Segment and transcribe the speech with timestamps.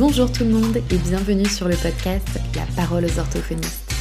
[0.00, 3.92] Bonjour tout le monde et bienvenue sur le podcast La parole aux orthophonistes.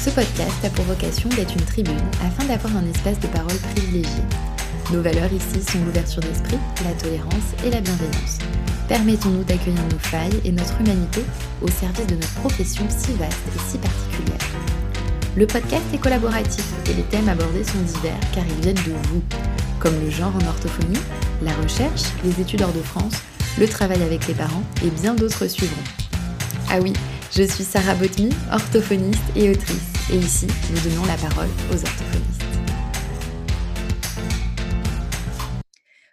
[0.00, 4.22] Ce podcast a pour vocation d'être une tribune afin d'avoir un espace de parole privilégié.
[4.92, 8.38] Nos valeurs ici sont l'ouverture d'esprit, la tolérance et la bienveillance.
[8.86, 11.22] Permettons-nous d'accueillir nos failles et notre humanité
[11.62, 14.46] au service de notre profession si vaste et si particulière.
[15.36, 19.22] Le podcast est collaboratif et les thèmes abordés sont divers car ils viennent de vous,
[19.80, 21.00] comme le genre en orthophonie,
[21.42, 23.14] la recherche, les études hors de France,
[23.60, 25.82] le travail avec les parents et bien d'autres suivront.
[26.70, 26.94] Ah oui,
[27.30, 32.42] je suis Sarah Botmy, orthophoniste et autrice, et ici, nous donnons la parole aux orthophonistes.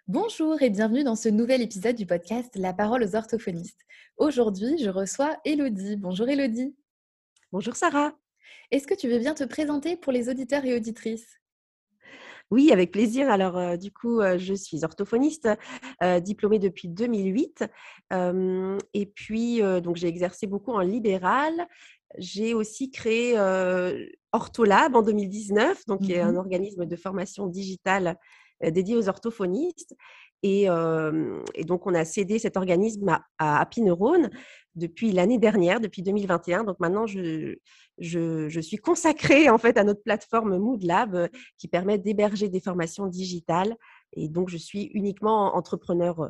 [0.10, 3.86] Bonjour et bienvenue dans ce nouvel épisode du podcast La parole aux orthophonistes.
[4.18, 5.96] Aujourd'hui, je reçois Elodie.
[5.96, 6.76] Bonjour Elodie.
[7.54, 8.12] Bonjour Sarah.
[8.72, 11.37] Est-ce que tu veux bien te présenter pour les auditeurs et auditrices?
[12.50, 13.30] Oui, avec plaisir.
[13.30, 15.50] Alors, euh, du coup, euh, je suis orthophoniste,
[16.02, 17.66] euh, diplômée depuis 2008.
[18.94, 21.68] et puis, donc, j'ai exercé beaucoup en libéral.
[22.18, 23.38] J'ai aussi créé
[24.32, 28.18] Ortholab en 2019, donc, qui est un mmh organisme de formation digitale
[28.62, 29.96] dédié aux orthophonistes.
[30.42, 30.68] Et,
[31.66, 34.30] donc, on a cédé cet organisme à, à Happy Neurone
[34.78, 36.64] depuis l'année dernière, depuis 2021.
[36.64, 37.56] Donc maintenant, je,
[37.98, 43.08] je, suis consacrée en fait à notre plateforme Moodlab euh, qui permet d'héberger des formations
[43.08, 43.76] digitales.
[44.14, 46.30] Et donc, je suis uniquement entrepreneur euh,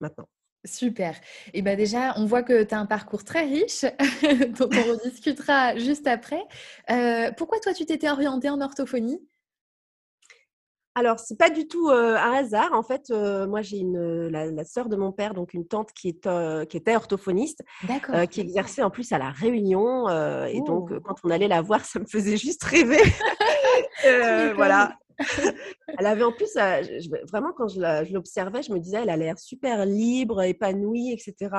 [0.00, 0.28] maintenant.
[0.64, 1.14] Super.
[1.54, 3.82] Et bien déjà, on voit que tu as un parcours très riche,
[4.58, 6.42] dont on rediscutera juste après.
[6.90, 9.20] Euh, pourquoi toi, tu t'étais orientée en orthophonie?
[10.94, 12.72] Alors, c'est pas du tout un hasard.
[12.72, 16.66] En fait, moi, j'ai une la, sœur de mon père, donc une tante qui, est,
[16.66, 17.62] qui était orthophoniste,
[18.30, 20.08] qui exerçait en plus à la Réunion.
[20.46, 21.00] et donc, oh.
[21.04, 23.02] quand on allait la voir, ça me faisait juste rêver.
[24.56, 24.96] voilà.
[25.98, 26.54] elle avait en plus,
[27.30, 31.50] vraiment, quand je l'observais, je me disais, elle a l'air super libre, épanouie, etc.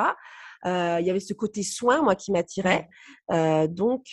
[0.66, 2.90] il y avait ce côté soin, moi, qui m'attirait.
[3.70, 4.08] donc,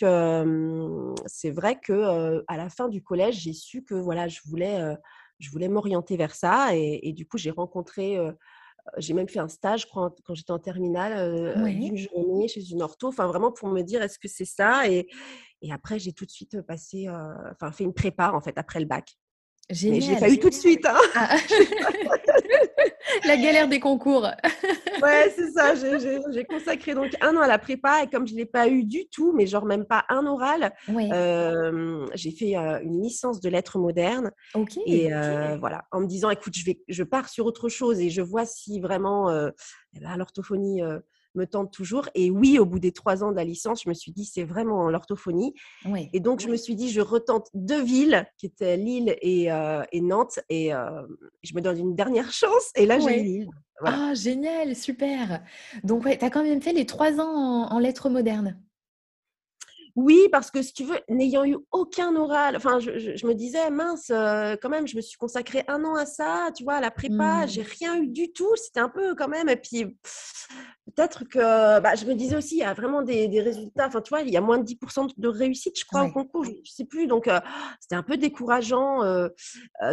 [1.25, 4.95] c'est vrai que à la fin du collège, j'ai su que voilà, je voulais
[5.39, 6.75] je voulais m'orienter vers ça.
[6.75, 8.17] Et, du coup, j'ai rencontré,
[8.97, 13.27] j'ai même fait un stage quand, j'étais en terminale d'une journée chez une ortho, enfin
[13.27, 14.89] vraiment pour me dire est-ce que c'est ça?
[14.89, 15.07] Et,
[15.71, 17.07] après, j'ai tout de suite passé,
[17.51, 19.17] enfin fait une prépa en fait après le bac.
[19.69, 19.99] Génial.
[19.99, 20.85] Mais je l'ai pas eu tout de suite.
[20.85, 20.97] Hein.
[21.13, 21.35] Ah.
[23.25, 24.23] la galère des concours.
[25.03, 25.73] ouais, c'est ça.
[25.75, 28.83] J'ai consacré donc un an à la prépa et comme je ne l'ai pas eu
[28.83, 34.31] du tout, mais genre même pas un oral, j'ai fait une licence de lettres modernes.
[34.85, 35.09] Et
[35.59, 38.45] voilà, en me disant, écoute, je, vais, je pars sur autre chose et je vois
[38.45, 39.29] si vraiment
[39.93, 40.81] eh ben, l'orthophonie
[41.37, 42.09] me tente toujours.
[42.15, 44.43] Et oui, au bout des trois ans de la licence, je me suis dit, c'est
[44.43, 45.53] vraiment l'orthophonie.
[46.13, 49.83] Et donc, je me suis dit, je retente deux villes, qui étaient Lille et, euh,
[49.93, 51.01] Nantes, et euh,
[51.43, 52.71] je me donne une dernière chance.
[52.75, 53.49] Et là, j'ai Lille.
[53.83, 55.43] Ah, génial, super.
[55.83, 58.59] Donc, ouais, tu as quand même fait les trois ans en lettres modernes.
[59.97, 64.11] Oui, parce que si tu veux, n'ayant eu aucun oral, enfin, je, me disais, mince,
[64.11, 66.91] euh, quand même, je me suis consacrée un an à ça, tu vois, à la
[66.91, 67.47] prépa, mmh.
[67.47, 69.85] j'ai rien eu du tout, c'était un peu quand même, et puis
[70.95, 74.09] peut-être que, bah, je me disais aussi, il y a vraiment des, résultats, enfin, tu
[74.09, 76.55] vois, il y a moins de 10% de réussite, je crois, au concours, je ne
[76.63, 77.39] sais plus, donc euh,
[77.79, 79.03] c'était un peu décourageant.
[79.03, 79.29] Euh,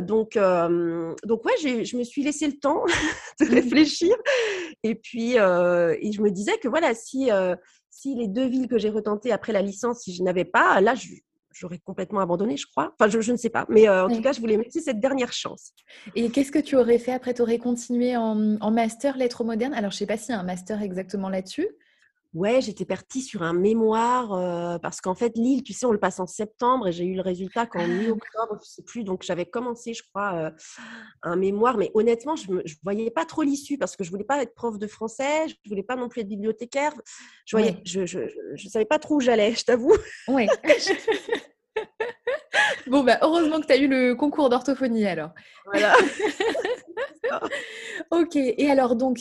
[0.03, 2.85] donc, donc, ouais, je me suis laissé le temps
[3.41, 3.49] de mmh.
[3.49, 4.15] réfléchir,
[4.83, 7.31] et puis, et je me disais que voilà, si
[7.95, 10.95] si les deux villes que j'ai retentées après la licence, si je n'avais pas, là,
[11.53, 12.93] j'aurais complètement abandonné, je crois.
[12.99, 13.67] Enfin, je, ne sais pas.
[13.69, 15.73] Mais euh, en tout cas, je voulais mettre cette dernière chance.
[16.17, 17.35] Et qu'est-ce que tu aurais fait après?
[17.35, 19.75] Tu aurais continué en, en master lettres modernes?
[19.75, 21.69] Alors, je ne sais pas s'il y a un master exactement là-dessus.
[22.35, 26.19] Ouais, j'étais partie sur un mémoire parce qu'en fait, Lille, tu sais, on le passe
[26.19, 29.05] en septembre et j'ai eu le résultat qu'en ah mi-octobre, je sais plus.
[29.05, 30.53] Donc, j'avais commencé, je crois,
[31.23, 31.79] un mémoire.
[31.79, 34.79] Mais honnêtement, je ne voyais pas trop l'issue parce que je voulais pas être prof
[34.79, 36.93] de français, je voulais pas non plus être bibliothécaire.
[37.47, 39.95] Je voyais, je, je, savais pas trop où j'allais, je t'avoue.
[40.29, 40.47] Oui.
[42.87, 45.31] bon, bah, heureusement que tu as eu le concours d'orthophonie alors.
[45.67, 45.95] Voilà.
[48.11, 49.19] ok, et alors donc,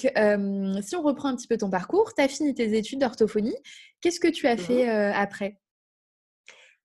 [0.81, 3.55] si on reprend un petit peu ton parcours, tu as fini tes études d'orthophonie.
[4.01, 5.59] Qu'est-ce que tu as fait mmh après?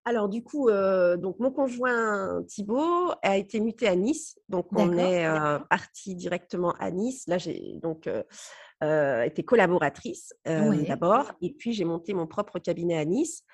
[0.04, 5.26] Alors du coup, donc mon conjoint Thibaut a été muté à Nice, donc on est
[5.68, 7.24] parti directement à Nice.
[7.26, 8.08] Là, j'ai donc
[8.80, 13.44] été collaboratrice d'abord, et puis j'ai monté mon propre cabinet à Nice.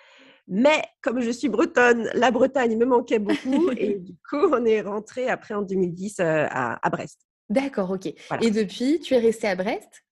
[0.46, 4.82] Mais comme je suis bretonne, la Bretagne me manquait beaucoup et du coup, on est
[4.82, 7.20] rentré après en 2010 à, Brest.
[7.50, 8.06] D'accord, ok.
[8.06, 10.04] Et depuis, tu es restée à Brest?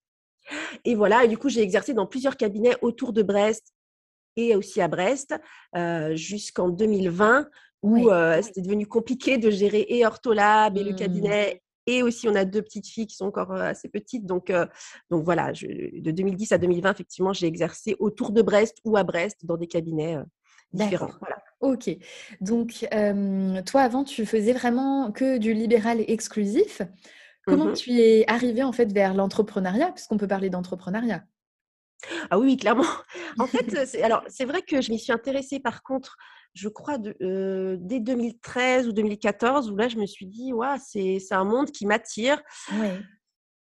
[0.85, 3.73] Et voilà, et du coup, j'ai exercé dans plusieurs cabinets autour de Brest
[4.37, 5.35] et aussi à Brest
[6.15, 7.49] jusqu'en 2020
[7.83, 8.11] où
[8.43, 10.97] c'était devenu compliqué de gérer et Ortholab et le mmh.
[10.97, 14.25] cabinet Et aussi, on a deux petites filles qui sont encore assez petites.
[14.25, 14.53] Donc,
[15.11, 19.45] donc voilà, de 2010 à 2020, effectivement, j'ai exercé autour de Brest ou à Brest
[19.45, 20.17] dans des cabinets
[20.73, 21.11] différents.
[21.21, 21.43] Voilà.
[21.61, 21.91] Ok.
[22.41, 22.87] Donc,
[23.67, 26.83] toi, avant, tu faisais vraiment que du libéral exclusif.
[27.47, 31.25] Comment mmh tu es arrivé en fait vers l'entrepreneuriat, puisqu'on peut parler d'entrepreneuriat
[32.31, 32.85] Ah oui, clairement.
[33.39, 36.17] En fait, c'est, alors c'est vrai que je m'y suis intéressée par contre,
[36.55, 41.19] je crois, de, dès 2013 ou 2014, où là je me suis dit, ouais, c'est,
[41.19, 42.43] c'est un monde qui m'attire.
[42.73, 42.89] Oui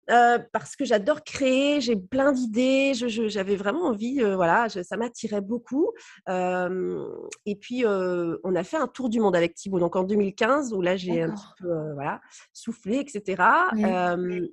[0.06, 5.92] parce que j'adore créer, j'ai plein d'idées, j'avais vraiment envie, voilà, ça m'attirait beaucoup.
[6.28, 10.82] et puis, on a fait un tour du monde avec Thibaut, donc en 2015, où
[10.82, 12.20] là, j'ai un petit peu voilà,
[12.52, 13.42] soufflé, etc.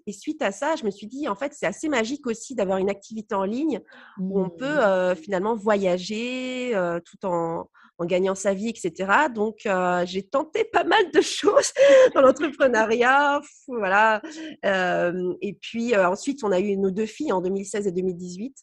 [0.06, 2.78] et suite à ça, je me suis dit, en fait, c'est assez magique aussi d'avoir
[2.78, 3.82] une activité en ligne
[4.20, 5.16] où on peut mmh.
[5.16, 6.74] finalement voyager
[7.06, 7.68] tout en,
[7.98, 9.12] en gagnant sa vie, etc.
[9.34, 9.68] Donc,
[10.06, 11.72] j'ai tenté pas mal de choses
[12.16, 13.42] dans l'entrepreneuriat.
[13.68, 14.22] Voilà.
[14.63, 18.56] et puis, ensuite, on a eu nos deux filles en 2016 et 2018.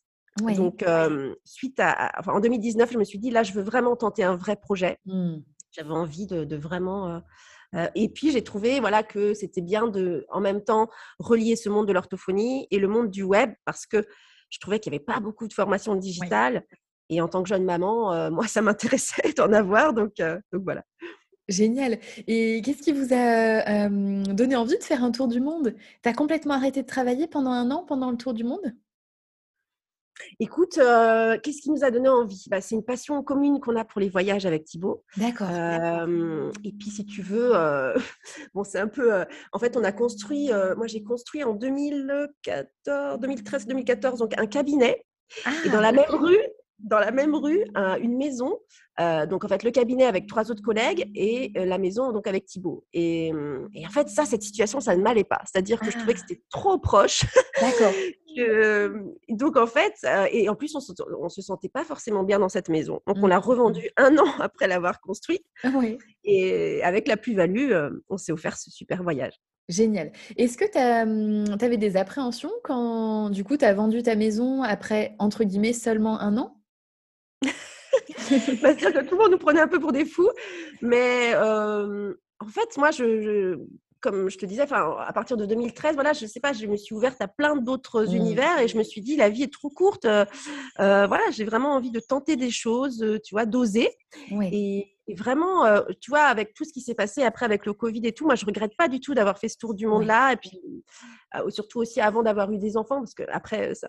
[0.56, 0.85] Donc,
[1.44, 4.37] suite à, enfin, en 2019, je me suis dit, là, je veux vraiment tenter un
[4.37, 4.99] vrai projet.
[5.06, 5.37] Mmh.
[5.73, 7.23] J'avais envie de, vraiment.
[7.94, 10.88] et puis, j'ai trouvé voilà, que c'était bien de, en même temps,
[11.19, 14.05] relier ce monde de l'orthophonie et le monde du web parce que
[14.50, 16.65] je trouvais qu'il n'y avait pas beaucoup de formations digitales.
[17.11, 19.93] Et en tant que jeune maman, euh, moi, ça m'intéressait d'en avoir.
[19.93, 20.85] Donc, euh, donc voilà.
[21.49, 21.99] Génial.
[22.29, 23.89] Et qu'est-ce qui vous a
[24.33, 25.75] donné envie de faire un tour du monde?
[26.03, 28.73] Tu as complètement arrêté de travailler pendant un an pendant le tour du monde?
[30.39, 32.45] Écoute, euh, qu'est-ce qui nous a donné envie?
[32.49, 35.03] Bah, C'est une passion commune qu'on a pour les voyages avec Thibaut.
[35.17, 35.49] D'accord.
[36.63, 37.53] et puis, si tu veux,
[38.55, 39.25] bon, c'est un peu.
[39.53, 45.05] en fait, on a construit, moi j'ai construit en 2014, 2013, 2014, donc un cabinet.
[45.65, 46.39] et dans la ah, même rue,
[46.82, 47.65] dans la même rue
[48.00, 48.59] une maison.
[49.00, 52.27] Euh, donc en fait le cabinet avec trois autres collègues et euh, la maison donc
[52.27, 52.85] avec Thibaut.
[52.93, 53.32] Et,
[53.75, 55.41] et, en fait ça cette situation ça ne m'allait pas.
[55.50, 56.25] C'est-à-dire que je trouvais que ah.
[56.29, 57.25] c'était trop proche.
[57.61, 57.93] D'accord.
[59.31, 60.93] donc en fait euh, et en plus on se,
[61.29, 63.00] se sentait pas forcément bien dans cette maison.
[63.06, 63.43] Donc on l'a mmh.
[63.43, 65.44] revendue un an après l'avoir construite.
[65.65, 65.97] Ah oui.
[66.25, 67.73] Et avec la plus-value
[68.11, 69.41] on s'est offert ce super voyage.
[69.71, 70.11] Génial.
[70.37, 74.65] Est-ce que tu mmh, avais des appréhensions quand, du coup, tu as vendu ta maison
[74.65, 76.60] après, entre guillemets, seulement un an?
[78.19, 80.31] C'est-à-dire que tout le monde nous prenait un peu pour des fous.
[80.83, 83.59] Mais en fait, moi, je,
[84.01, 86.95] comme je te disais, à partir de 2013, voilà, je sais pas, je me suis
[86.95, 88.15] ouverte à plein d'autres mmh.
[88.15, 90.07] univers et je me suis dit, la vie est trop courte.
[90.77, 93.91] voilà, j'ai vraiment envie de tenter des choses, tu vois, d'oser.
[94.53, 97.73] Et, et vraiment, euh, tu vois, avec tout ce qui s'est passé après avec le
[97.73, 100.35] Covid et tout, moi, je regrette pas du tout d'avoir fait ce tour du monde-là.
[100.35, 100.61] Et puis,
[101.35, 103.89] euh, surtout aussi avant d'avoir eu des enfants, parce que après, ça...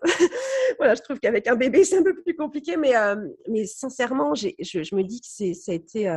[0.77, 2.77] voilà, je trouve qu'avec un bébé, c'est un peu plus compliqué.
[2.77, 3.15] Mais, euh,
[3.49, 6.09] mais sincèrement, je, je, me dis que ça a été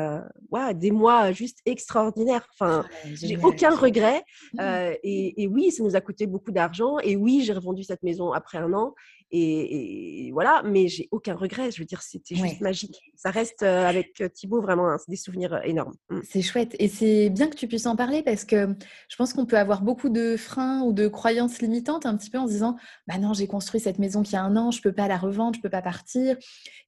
[0.51, 2.47] ouais, des mois juste extraordinaires.
[2.53, 4.23] Enfin, j'ai aucun regret.
[4.55, 4.61] Mmh.
[5.03, 6.99] Et, et, oui, ça nous a coûté beaucoup d'argent.
[7.01, 8.95] Et oui, j'ai revendu cette maison après un an.
[9.37, 11.71] Et, voilà, mais j'ai aucun regret.
[11.73, 13.01] Je veux dire, c'était juste magique.
[13.17, 15.95] Ça reste avec Thibaut vraiment hein, des souvenirs énormes.
[16.11, 16.21] Mmh.
[16.23, 16.77] C'est chouette.
[16.79, 18.77] Et c'est bien que tu puisses en parler parce que
[19.09, 22.39] je pense qu'on peut avoir beaucoup de freins ou de croyances limitantes un petit peu
[22.39, 22.77] en se disant
[23.09, 25.57] Bah non, j'ai construit cette maison qui a un an, je peux pas la revendre,
[25.57, 26.37] je peux pas partir.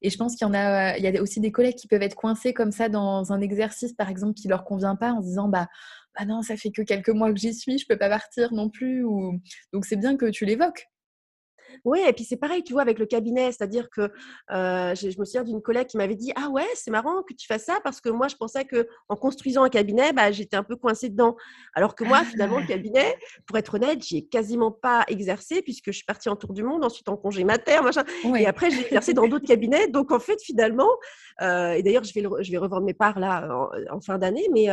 [0.01, 2.01] Et je pense qu'il y en a, il y a aussi des collègues qui peuvent
[2.01, 5.27] être coincés comme ça dans un exercice, par exemple, qui leur convient pas en se
[5.27, 5.67] disant Bah
[6.17, 8.69] bah non, ça fait que quelques mois que j'y suis, je peux pas partir non
[8.69, 9.03] plus.
[9.03, 9.39] Ou...
[9.73, 10.87] Donc c'est bien que tu l'évoques.
[11.85, 14.11] Oui, et puis c'est pareil, tu vois, avec le cabinet, c'est-à-dire que
[14.49, 17.65] je, me souviens d'une collègue qui m'avait dit Ah ouais, c'est marrant que tu fasses
[17.65, 21.09] ça parce que moi, je pensais qu'en construisant un cabinet, bah, j'étais un peu coincée
[21.09, 21.35] dedans.
[21.73, 22.67] Alors que moi, finalement, le ah!
[22.67, 26.53] cabinet, pour être honnête, j'y ai quasiment pas exercé puisque je suis partie en tour
[26.53, 28.03] du monde, ensuite en congé mater, machin.
[28.37, 29.87] Et après, j'ai exercé dans d'autres cabinets.
[29.87, 30.89] Donc, en fait, finalement,
[31.41, 33.47] et d'ailleurs, je vais, je vais revendre mes parts là
[33.91, 34.67] en, fin d'année, mais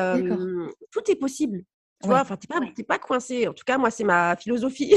[0.90, 1.64] tout est possible.
[2.02, 3.48] Tu vois, enfin, tu n'es pas, pas coincé.
[3.48, 4.94] En tout cas, moi, c'est ma philosophie.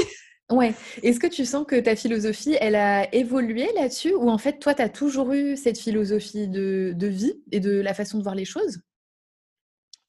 [0.50, 0.74] Ouais.
[1.02, 4.74] Est-ce que tu sens que ta philosophie, elle a évolué là-dessus ou en fait, toi,
[4.74, 8.46] tu as toujours eu cette philosophie de, vie et de la façon de voir les
[8.46, 8.80] choses?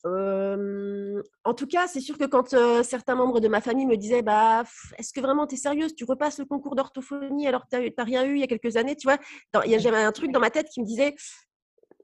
[0.06, 4.64] En tout cas, c'est sûr que quand certains membres de ma famille me disaient bah,
[4.98, 5.94] Est-ce que vraiment tu es sérieuse?
[5.94, 8.78] Tu repasses le concours d'orthophonie alors que tu n'as rien eu il y a quelques
[8.78, 9.18] années Tu vois,
[9.66, 11.16] il y a un truc dans ma tête qui me disait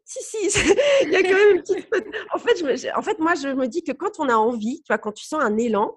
[0.03, 0.59] si, si,
[1.03, 1.87] il y a quand même une petite.
[2.33, 4.87] En fait, je en fait, moi, je me dis que quand on a envie, tu
[4.89, 5.95] vois, quand tu sens un élan,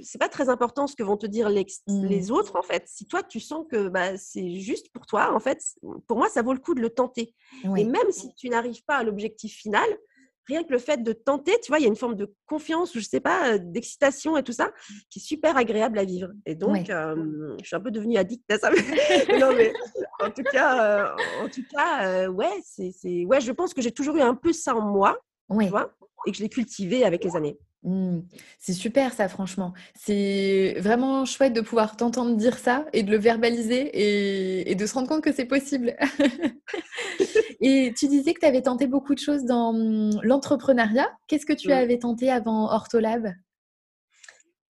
[0.00, 2.30] c'est pas très important ce que vont te dire les, mmh.
[2.30, 2.84] autres en fait.
[2.86, 5.62] Si toi tu sens que bah, c'est juste pour toi, en fait,
[6.06, 7.34] pour moi ça vaut le coup de le tenter.
[7.76, 9.88] Et même si tu n'arrives pas à l'objectif final,
[10.48, 12.94] rien que le fait de tenter, tu vois, il y a une forme de confiance
[12.94, 14.72] ou je sais pas, euh, d'excitation et tout ça
[15.10, 16.30] qui est super agréable à vivre.
[16.46, 18.70] Et donc, je suis un peu devenue addict à ça.
[19.38, 19.72] non, mais
[20.20, 23.92] en tout cas, euh, en tout cas, euh, ouais, c'est, ouais, je pense que j'ai
[23.92, 25.18] toujours eu un peu ça en moi,
[25.50, 25.92] tu vois,
[26.26, 27.58] et que je l'ai cultivé avec les années.
[27.84, 28.20] Mmh.
[28.58, 29.72] C'est super ça, franchement.
[29.94, 34.94] C'est vraiment chouette de pouvoir t'entendre dire ça et de le verbaliser et, de se
[34.94, 35.96] rendre compte que c'est possible.
[37.60, 41.08] et tu disais que tu avais tenté beaucoup de choses dans mmh, l'entrepreneuriat.
[41.28, 43.32] Qu'est-ce que tu avais tenté avant Ortholab?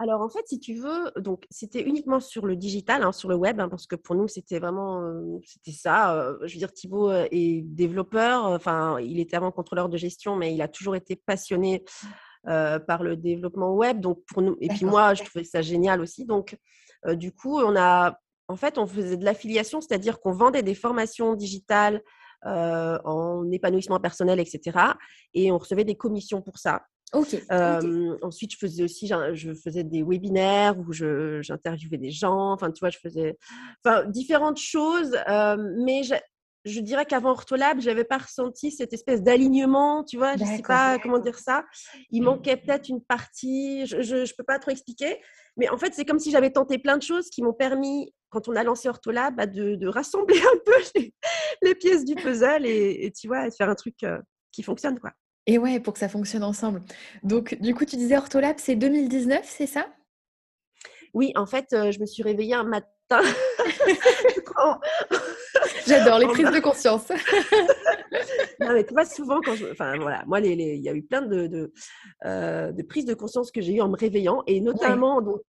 [0.00, 3.34] Alors en fait, si tu veux, donc c'était uniquement sur le digital, hein, sur le
[3.34, 5.02] web, hein, parce que pour nous c'était vraiment,
[5.44, 6.36] c'était ça.
[6.44, 10.62] je veux dire, Thibaut est développeur, enfin il était avant contrôleur de gestion, mais il
[10.62, 11.82] a toujours été passionné
[12.44, 14.00] par le développement web.
[14.00, 16.24] Donc pour nous, et puis moi, je trouvais ça génial aussi.
[16.24, 16.56] Donc
[17.06, 18.18] du coup, on a,
[18.48, 22.02] en fait, on faisait de l'affiliation, c'est-à-dire qu'on vendait des formations digitales
[22.44, 24.78] en épanouissement personnel, etc.
[25.34, 26.82] Et on recevait des commissions pour ça.
[27.12, 32.52] Ensuite, je faisais aussi, je faisais des webinaires où j'interviewais des gens.
[32.52, 33.38] Enfin, tu vois, je faisais,
[33.84, 35.16] enfin, différentes choses.
[35.84, 36.02] mais
[36.64, 40.98] je dirais qu'avant Ortholab, j'avais pas ressenti cette espèce d'alignement, tu vois, je sais pas
[40.98, 41.64] comment dire ça.
[42.10, 45.20] Il manquait peut-être une partie, je, je, peux pas trop expliquer,
[45.56, 48.48] mais en fait, c'est comme si j'avais tenté plein de choses qui m'ont permis, quand
[48.48, 50.72] on a lancé Ortholab, bah, de, rassembler un peu
[51.62, 53.96] les, pièces du puzzle et, tu vois, de faire un truc
[54.52, 55.12] qui fonctionne, quoi.
[55.46, 56.82] Et ouais, pour que ça fonctionne ensemble.
[57.22, 59.86] Donc, du coup, tu disais Ortholab, c'est 2019, c'est ça?
[61.14, 62.92] Oui, en fait, je me suis réveillée un matin.
[65.88, 67.08] J'adore les prises de conscience.
[68.60, 69.66] non, mais tu vois, souvent, quand je.
[69.70, 71.72] Enfin, voilà, moi, il les, y a eu plein de, de,
[72.24, 74.42] de, prises de conscience que j'ai eues en me réveillant.
[74.46, 75.40] Et notamment, donc,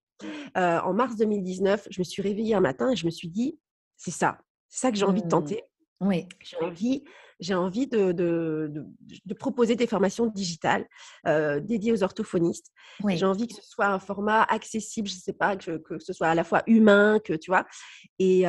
[0.54, 3.58] en mars 2019, je me suis réveillée un matin et je me suis dit,
[3.96, 4.38] c'est ça.
[4.68, 5.30] C'est ça que j'ai envie de mmh.
[5.30, 5.64] tenter.
[6.00, 6.26] Oui.
[6.40, 7.04] J'ai envie
[7.40, 8.70] j'ai envie de, de,
[9.24, 10.86] de, proposer des formations digitales
[11.26, 12.70] euh, dédiées aux orthophonistes.
[13.08, 16.12] J'ai envie que ce soit un format accessible, je ne sais pas, que, que, ce
[16.12, 17.66] soit à la fois humain, que tu vois.
[18.18, 18.44] Et,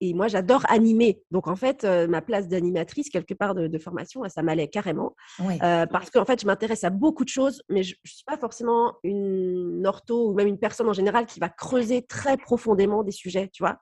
[0.00, 1.22] et moi, j'adore animer.
[1.30, 5.14] Donc, en fait, ma place d'animatrice, quelque part de, formation, ça m'allait carrément.
[5.40, 8.36] Euh, parce qu'en fait, je m'intéresse à beaucoup de choses, mais je ne suis pas
[8.36, 13.12] forcément une ortho ou même une personne en général qui va creuser très profondément des
[13.12, 13.78] sujets, tu vois.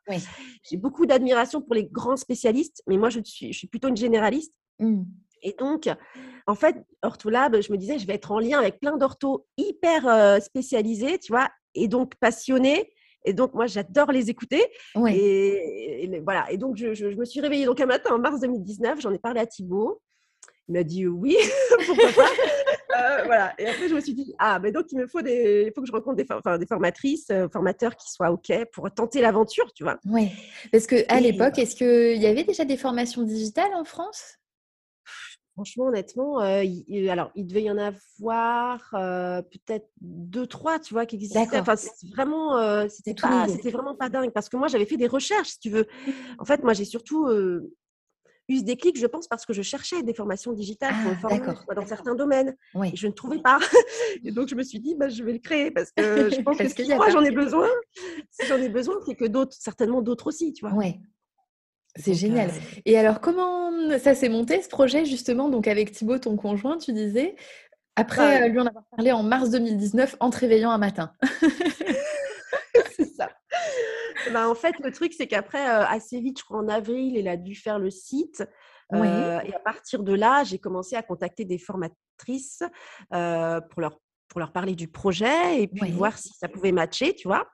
[0.62, 3.95] J'ai beaucoup d'admiration pour les grands spécialistes, mais moi, je suis, je suis plutôt une
[3.96, 4.52] généraliste.
[4.78, 5.02] Mmh.
[5.42, 5.88] Et donc,
[6.46, 10.42] en fait, Ortholab, je me disais, je vais être en lien avec plein d'orthos hyper
[10.42, 12.90] spécialisés, tu vois, et donc passionnés.
[13.24, 14.64] Et donc, moi, j'adore les écouter.
[15.08, 16.50] Et, voilà.
[16.50, 19.00] Et donc, je, me suis réveillée donc un matin en mars 2019.
[19.00, 20.00] J'en ai parlé à Thibaut.
[20.68, 21.36] Il m'a dit oui,
[21.86, 22.30] pourquoi pas.
[22.96, 23.54] Euh, voilà.
[23.58, 25.80] Et après, je me suis dit, ah, mais donc, il me faut des, il faut
[25.80, 29.72] que je rencontre des, enfin, des formatrices, euh, formateurs qui soient OK pour tenter l'aventure,
[29.74, 29.98] tu vois.
[30.06, 30.30] Oui.
[30.72, 34.36] Parce qu'à l'époque, est-ce qu'il y avait déjà des formations digitales en France?
[35.54, 41.06] Franchement, honnêtement, euh, il, alors il devait y en avoir peut-être deux, trois, tu vois,
[41.06, 41.46] qui existaient.
[41.54, 41.76] Enfin,
[42.14, 45.60] vraiment, c'était pas, c'était vraiment pas dingue parce que moi, j'avais fait des recherches, si
[45.60, 45.86] tu veux.
[46.38, 47.26] En fait, moi, j'ai surtout
[48.48, 51.20] eu ce déclic, je pense, parce que je cherchais des formations digitales pour me ah,
[51.20, 52.56] former dans certains domaines.
[52.84, 53.58] Et je ne trouvais pas.
[54.24, 56.58] et donc, je me suis dit, bah, je vais le créer parce que je pense
[56.58, 57.68] que si moi, j'en ai besoin,
[58.30, 60.76] si j'en ai besoin, c'est que d'autres, certainement d'autres aussi, tu vois.
[60.76, 60.98] Ouais.
[61.96, 62.50] C'est génial.
[62.50, 66.76] Euh, et alors, comment ça s'est monté ce projet, justement, donc avec Thibaut, ton conjoint,
[66.76, 67.36] tu disais,
[67.96, 71.12] après euh, lui en avoir parlé en mars 2019, en te réveillant un matin?
[74.32, 77.28] Bah, en fait, le truc, c'est qu'après, euh, assez vite, je crois en avril, il
[77.28, 78.44] a dû faire le site.
[78.94, 82.62] Euh, et à partir de là, j'ai commencé à contacter des formatrices
[83.12, 87.14] euh, pour leur pour leur parler du projet et puis voir si ça pouvait matcher,
[87.14, 87.48] tu vois?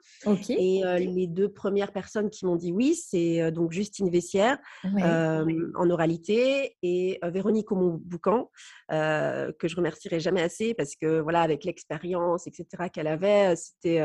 [0.48, 6.74] Et les deux premières personnes qui m'ont dit oui, c'est donc Justine Vessière en oralité
[6.82, 8.50] et Véronique Aumont-Boucan,
[8.88, 14.00] que je remercierai jamais assez parce que voilà, avec l'expérience, etc., qu'elle avait, c'était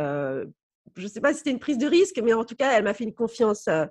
[0.95, 2.83] je ne sais pas si c'était une prise de risque, mais en tout cas, elle
[2.83, 3.85] m'a fait une confiance, euh,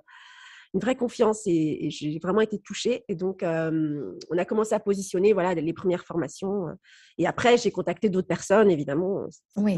[0.73, 3.03] une vraie confiance et, j'ai vraiment été touchée.
[3.07, 6.67] Et donc, on a commencé à positionner voilà, les premières formations.
[6.67, 6.73] Euh,
[7.17, 9.25] et après, j'ai contacté d'autres personnes, évidemment.
[9.55, 9.75] Oui.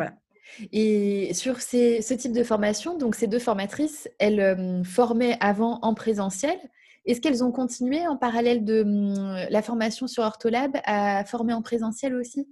[0.71, 6.57] Et sur ce type de formation, donc ces deux formatrices, elles formaient avant en présentiel.
[7.05, 8.83] Est-ce qu'elles ont continué en parallèle de
[9.51, 12.47] la formation sur Ortholab à former en présentiel aussi?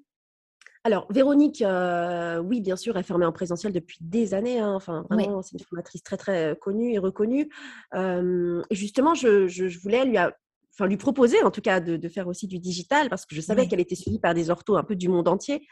[0.84, 4.60] Alors, Véronique, euh, oui, bien sûr, elle formée en présentiel depuis des années.
[4.60, 7.50] Hein, enfin, vraiment, c'est une formatrice très, très connue et reconnue.
[7.96, 12.60] et justement, je, voulais lui, enfin, lui proposer, en tout cas, de, faire aussi du
[12.60, 15.27] digital parce que je savais qu'elle était suivie par des orthos un peu du monde
[15.27, 15.67] entier.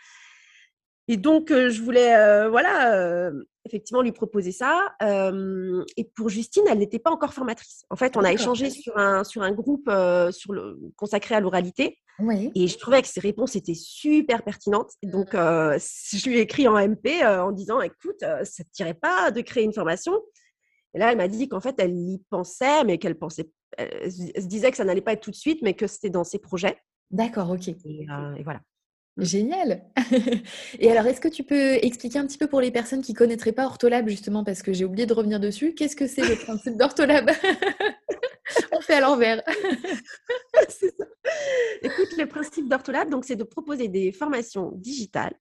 [1.07, 3.31] Et donc, je voulais, voilà,
[3.63, 4.95] effectivement, lui proposer ça.
[5.01, 7.85] et pour Justine, elle n'était pas encore formatrice.
[7.89, 9.89] En fait, on a échangé sur un, sur un groupe
[10.31, 11.99] sur le, consacré à l'oralité.
[12.55, 14.91] Et je trouvais que ses réponses étaient super pertinentes.
[15.03, 19.31] donc, je lui ai écrit en MP en disant, écoute, ça ne te tirait pas
[19.31, 20.13] de créer une formation?
[20.93, 24.47] Et là, elle m'a dit qu'en fait, elle y pensait, mais qu'elle pensait, elle se
[24.47, 26.77] disait que ça n'allait pas être tout de suite, mais que c'était dans ses projets.
[27.11, 27.67] D'accord, ok.
[27.67, 28.05] et
[28.43, 28.61] voilà.
[29.17, 29.85] Génial.
[30.79, 33.17] Et alors, est-ce que tu peux expliquer un petit peu pour les personnes qui ne
[33.17, 36.35] connaîtraient pas Ortholab, justement, parce que j'ai oublié de revenir dessus, qu'est-ce que c'est le
[36.35, 37.31] principe d'Ortholab?
[38.71, 39.41] On fait à l'envers.
[41.81, 45.33] Écoute, le principe d'Ortholab, donc, c'est de proposer des formations digitales,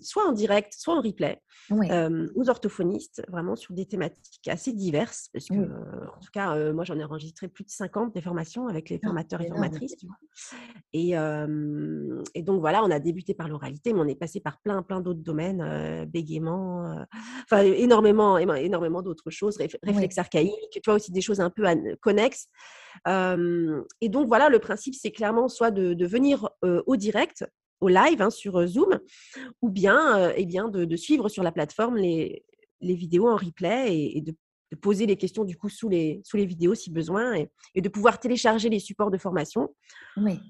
[0.00, 1.40] soit en direct, soit en replay,
[1.70, 6.98] aux orthophonistes, vraiment sur des thématiques assez diverses, parce que, en tout cas, moi, j'en
[6.98, 9.96] ai enregistré plus de 50 des formations avec les ah, formateurs et formatrices.
[10.92, 14.82] Et, et, donc, voilà, on a débuté par l'oralité, mais on est passé par plein,
[14.82, 16.96] plein d'autres domaines, bégaiement,
[17.44, 21.62] enfin, énormément, énormément d'autres choses, réflexes archaïques, tu vois, aussi des choses un peu
[22.00, 22.48] connexes.
[23.06, 27.46] et donc, voilà, le principe, c'est clairement soit de, venir au direct,
[27.80, 28.98] au live hein, sur Zoom,
[29.62, 32.44] ou bien, eh bien de, suivre sur la plateforme les,
[32.80, 34.34] les vidéos en replay et, de,
[34.82, 37.46] poser les questions du coup sous les, sous les vidéos si besoin
[37.76, 39.72] et, de pouvoir télécharger les supports de formation.
[40.16, 40.40] Oui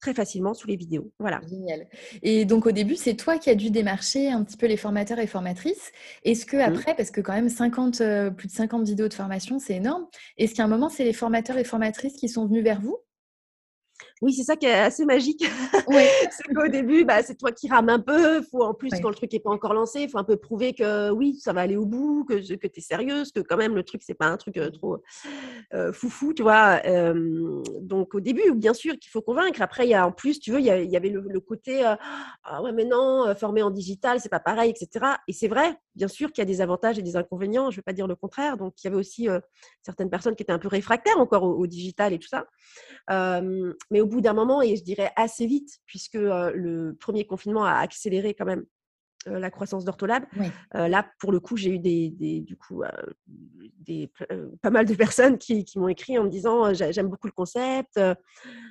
[0.00, 1.12] très facilement sous les vidéos.
[1.18, 1.40] Voilà.
[1.48, 1.86] Génial.
[2.22, 5.18] Et donc au début, c'est toi qui as dû démarcher un petit peu les formateurs
[5.18, 5.92] et formatrices.
[6.24, 6.60] Est-ce que mmh.
[6.60, 8.02] après, parce que quand même 50,
[8.36, 10.06] plus de 50 vidéos de formation, c'est énorme,
[10.38, 12.98] est-ce qu'à un moment, c'est les formateurs et formatrices qui sont venus vers vous?
[14.20, 15.44] Oui, c'est ça qui est assez magique.
[16.30, 18.42] c'est qu'au début, bah, c'est toi qui rames un peu.
[18.42, 20.74] Faut, en plus, quand le truc n'est pas encore lancé, il faut un peu prouver
[20.74, 23.74] que oui, ça va aller au bout, que, que tu es sérieuse, que quand même
[23.74, 24.98] le truc, c'est pas un truc euh, trop
[25.72, 26.80] euh, foufou, tu vois.
[27.80, 29.62] donc au début, bien sûr qu'il faut convaincre.
[29.62, 31.82] Après, il y a en plus, tu veux, il y, avait le, côté
[32.44, 35.06] ah ouais, mais non, former en digital, c'est pas pareil, etc.
[35.28, 37.70] Et c'est vrai, bien sûr qu'il y a des avantages et des inconvénients.
[37.70, 38.56] Je ne vais pas dire le contraire.
[38.56, 39.28] Donc il y avait aussi
[39.82, 42.46] certaines personnes qui étaient un peu réfractaires encore au, digital et tout ça.
[43.90, 47.74] mais au bout d'un moment, et je dirais assez vite, puisque le premier confinement a
[47.74, 48.64] accéléré quand même
[49.26, 50.24] la croissance d'Ortholab.
[50.72, 52.82] là, pour le coup, j'ai eu des, du coup,
[53.26, 54.10] des,
[54.62, 58.00] pas mal de personnes qui, m'ont écrit en me disant j'aime beaucoup le concept,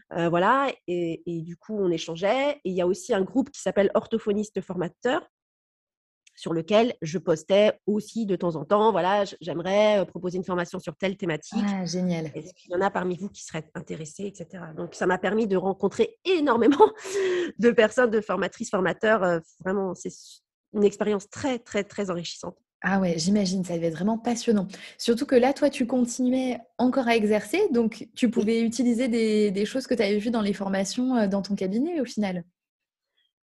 [0.10, 0.74] voilà.
[0.88, 2.60] Et, et, du coup, on échangeait.
[2.66, 5.30] Et il y a aussi un groupe qui s'appelle Orthophoniste Formateur,
[6.40, 10.96] sur lequel je postais aussi de temps en temps, voilà, j'aimerais proposer une formation sur
[10.96, 11.66] telle thématique.
[11.68, 12.32] Ah, génial.
[12.34, 14.64] Est-ce qu'il y en a parmi vous qui seraient intéressés, etc.
[14.78, 16.94] Donc, ça m'a permis de rencontrer énormément
[17.60, 19.42] de personnes, de formatrices, formateurs.
[19.60, 20.14] vraiment, c'est
[20.74, 22.56] une expérience très, très, très enrichissante.
[22.82, 24.70] Ah ouais, j'imagine, ça devait être vraiment passionnant.
[24.98, 29.66] Surtout que là, toi, tu continuais encore à exercer, donc tu pouvais utiliser des, des
[29.66, 32.46] choses que tu avais vues dans les formations dans ton cabinet au final?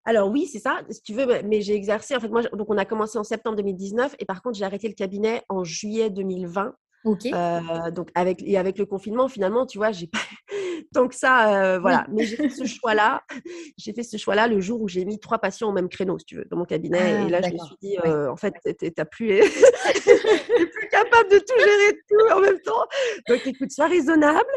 [0.05, 2.77] Alors oui, c'est ça, si tu veux, mais j'ai exercé, en fait, moi, donc on
[2.77, 6.73] a commencé en septembre 2019 et par contre, j'ai arrêté le cabinet en juillet 2020.
[7.03, 7.25] Ok.
[7.25, 10.19] Euh, donc avec, et avec le confinement, finalement, tu vois, j'ai pas
[10.93, 12.05] tant que ça, euh, voilà.
[12.11, 13.21] Mais j'ai fait ce choix-là,
[13.77, 16.25] j'ai fait ce choix-là le jour où j'ai mis trois patients au même créneau, si
[16.25, 17.25] tu veux, dans mon cabinet.
[17.25, 21.59] et là, je me suis dit, euh, en fait, n'es plus, plus capable de tout
[21.59, 22.85] gérer tout en même temps.
[23.27, 24.49] Donc écoute, sois raisonnable,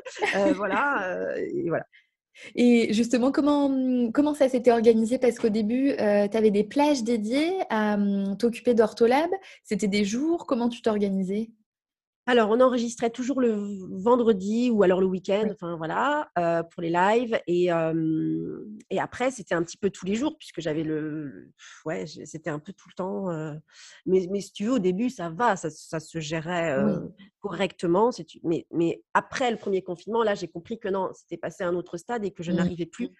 [0.54, 1.84] voilà, et voilà.
[2.54, 5.18] Et justement, comment, ça s'était organisé?
[5.18, 9.30] Parce qu'au début, euh, tu avais des plages dédiées à mmh, t'occuper d'Ortholab.
[9.64, 10.46] C'était des jours.
[10.46, 11.50] Comment tu t'organisais?
[12.26, 13.54] Alors, on enregistrait toujours le
[14.02, 16.30] vendredi ou alors le week-end, enfin voilà,
[16.72, 17.38] pour les lives.
[17.46, 17.68] Et,
[18.90, 21.52] et après, c'était un petit peu tous les jours, puisque j'avais le.
[21.84, 23.58] Ouais, c'était un peu tout le temps.
[24.06, 26.76] mais, mais, si tu veux, au début, ça va, ça, se gérait
[27.40, 28.10] correctement.
[28.42, 31.74] Mais, mais après le premier confinement, là, j'ai compris que non, c'était passé à un
[31.74, 32.56] autre stade et que je mmh.
[32.56, 33.10] n'arrivais plus.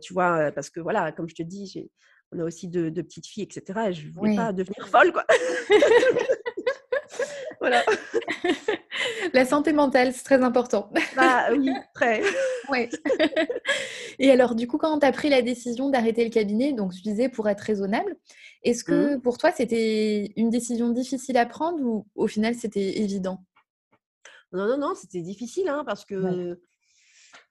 [0.00, 1.90] tu vois, parce que voilà, comme je te dis,
[2.32, 3.80] on a aussi deux, petites filles, etc.
[3.88, 5.24] Et je ne voulais pas devenir folle, quoi.
[7.64, 7.82] voilà.
[9.32, 10.90] La santé mentale, c'est très important.
[11.16, 12.22] Bah oui, très.
[12.68, 12.90] ouais.
[14.18, 17.00] Et alors, du coup, quand tu as pris la décision d'arrêter le cabinet, donc tu
[17.00, 18.16] disais pour être raisonnable,
[18.64, 19.22] est-ce que mmh.
[19.22, 23.42] pour toi, c'était une décision difficile à prendre ou au final, c'était évident?
[24.52, 26.58] Non, non, non, c'était difficile hein, parce que.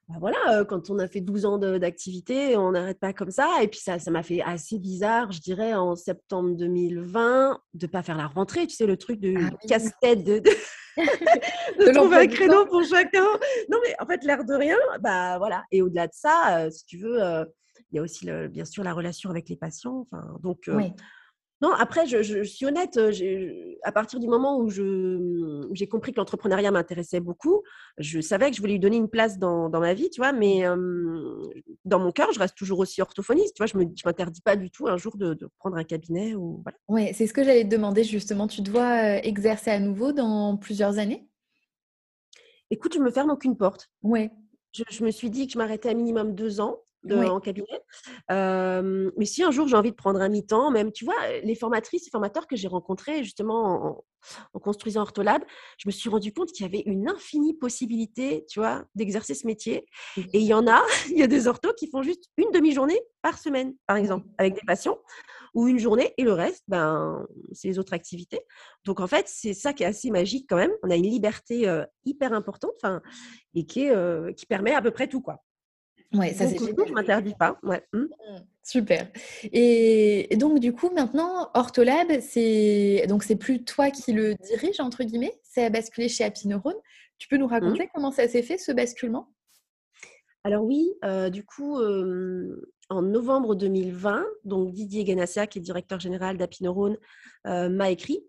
[0.09, 3.49] Bah voilà, quand on a fait 12 ans d'activité, on n'arrête pas comme ça.
[3.61, 7.91] Et puis ça, ça m'a fait assez bizarre, je dirais, en septembre 2020, de ne
[7.91, 8.67] pas faire la rentrée.
[8.67, 13.23] Tu sais, le truc de ah casse-tête de, de, trouver un créneau pour chacun.
[13.69, 15.63] Non, mais en fait, l'air de rien, bah voilà.
[15.71, 17.19] Et au-delà de ça, si tu veux,
[17.91, 20.05] il y a aussi bien sûr la relation avec les patients.
[20.11, 20.69] Enfin, donc,
[21.63, 22.99] non, après, je, suis honnête,
[23.83, 27.63] à partir du moment où j'ai compris que l'entrepreneuriat m'intéressait beaucoup,
[27.97, 30.63] je savais que je voulais lui donner une place dans, ma vie, tu vois, mais
[31.85, 34.71] dans mon cœur, je reste toujours aussi orthophoniste, tu vois, je ne m'interdis pas du
[34.71, 36.35] tout un jour de, prendre un cabinet.
[36.35, 36.77] Ou, voilà.
[36.89, 40.97] Oui, c'est ce que j'allais te demander justement, tu dois exercer à nouveau dans plusieurs
[40.97, 41.29] années?
[42.71, 43.89] Écoute, je ne me ferme aucune porte.
[44.01, 44.31] Ouais.
[44.73, 46.81] Je, je, me suis dit que je m'arrêtais à minimum deux ans.
[47.11, 47.81] En cabinet.
[48.29, 52.07] mais si un jour j'ai envie de prendre un mi-temps, même, tu vois, les formatrices
[52.07, 54.03] et formateurs que j'ai rencontrés justement
[54.53, 55.43] en, construisant Ortholab,
[55.77, 59.45] je me suis rendu compte qu'il y avait une infinie possibilité, tu vois, d'exercer ce
[59.45, 59.85] métier.
[60.17, 62.99] Et il y en a, il y a des orthos qui font juste une demi-journée
[63.21, 64.97] par semaine, par exemple, avec des patients,
[65.53, 68.41] ou une journée, et le reste, ben, c'est les autres activités.
[68.85, 70.71] Donc en fait, c'est ça qui est assez magique quand même.
[70.83, 73.01] On a une liberté hyper importante, enfin,
[73.53, 75.43] et qui, est, qui permet à peu près tout, quoi.
[76.13, 77.59] Ouais, ça c'est Je m'interdis pas.
[77.63, 77.83] Ouais.
[77.93, 77.99] Mmh.
[77.99, 78.09] Mmh,
[78.63, 79.07] super.
[79.51, 85.03] Et, donc du coup maintenant Ortholab, c'est donc c'est plus toi qui le dirige entre
[85.03, 86.47] guillemets, c'est basculé chez Happy
[87.17, 87.51] Tu peux nous mmh.
[87.51, 89.29] raconter comment ça s'est fait ce basculement?
[90.43, 91.79] Alors oui, euh, du coup
[92.89, 96.65] en novembre 2020, donc Didier Ganassia, qui est directeur général d'Happy
[97.47, 98.23] euh, m'a écrit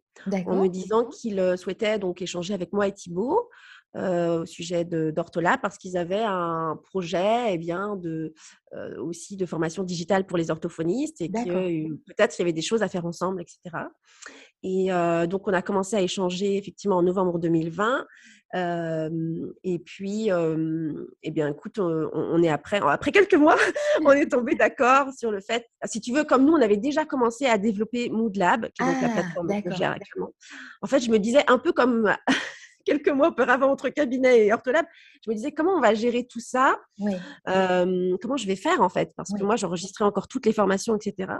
[0.46, 3.50] en me disant qu'il euh, souhaitait donc échanger avec moi et Thibault
[3.96, 8.34] euh, au sujet d'Orthola parce qu'ils avaient un projet eh bien, de,
[8.72, 12.60] euh, aussi de formation digitale pour les orthophonistes et que peut-être il y avait des
[12.60, 13.84] choses à faire ensemble, etc.
[14.64, 18.04] Et euh, donc, on a commencé à échanger effectivement en novembre 2020.
[19.62, 20.28] et puis,
[21.22, 23.56] eh bien, écoute, on, est après, après quelques mois,
[24.04, 27.04] on est tombé d'accord sur le fait, si tu veux, comme nous, on avait déjà
[27.04, 30.34] commencé à développer Moodlab, qui est donc la ah, plateforme que gère actuellement.
[30.82, 32.12] En fait, je me disais un peu comme
[32.84, 34.86] quelques mois auparavant entre cabinet et ortholab,
[35.24, 36.78] je me disais comment on va gérer tout ça,
[37.46, 41.32] comment je vais faire en fait, parce que moi j'enregistrais encore toutes les formations, etc.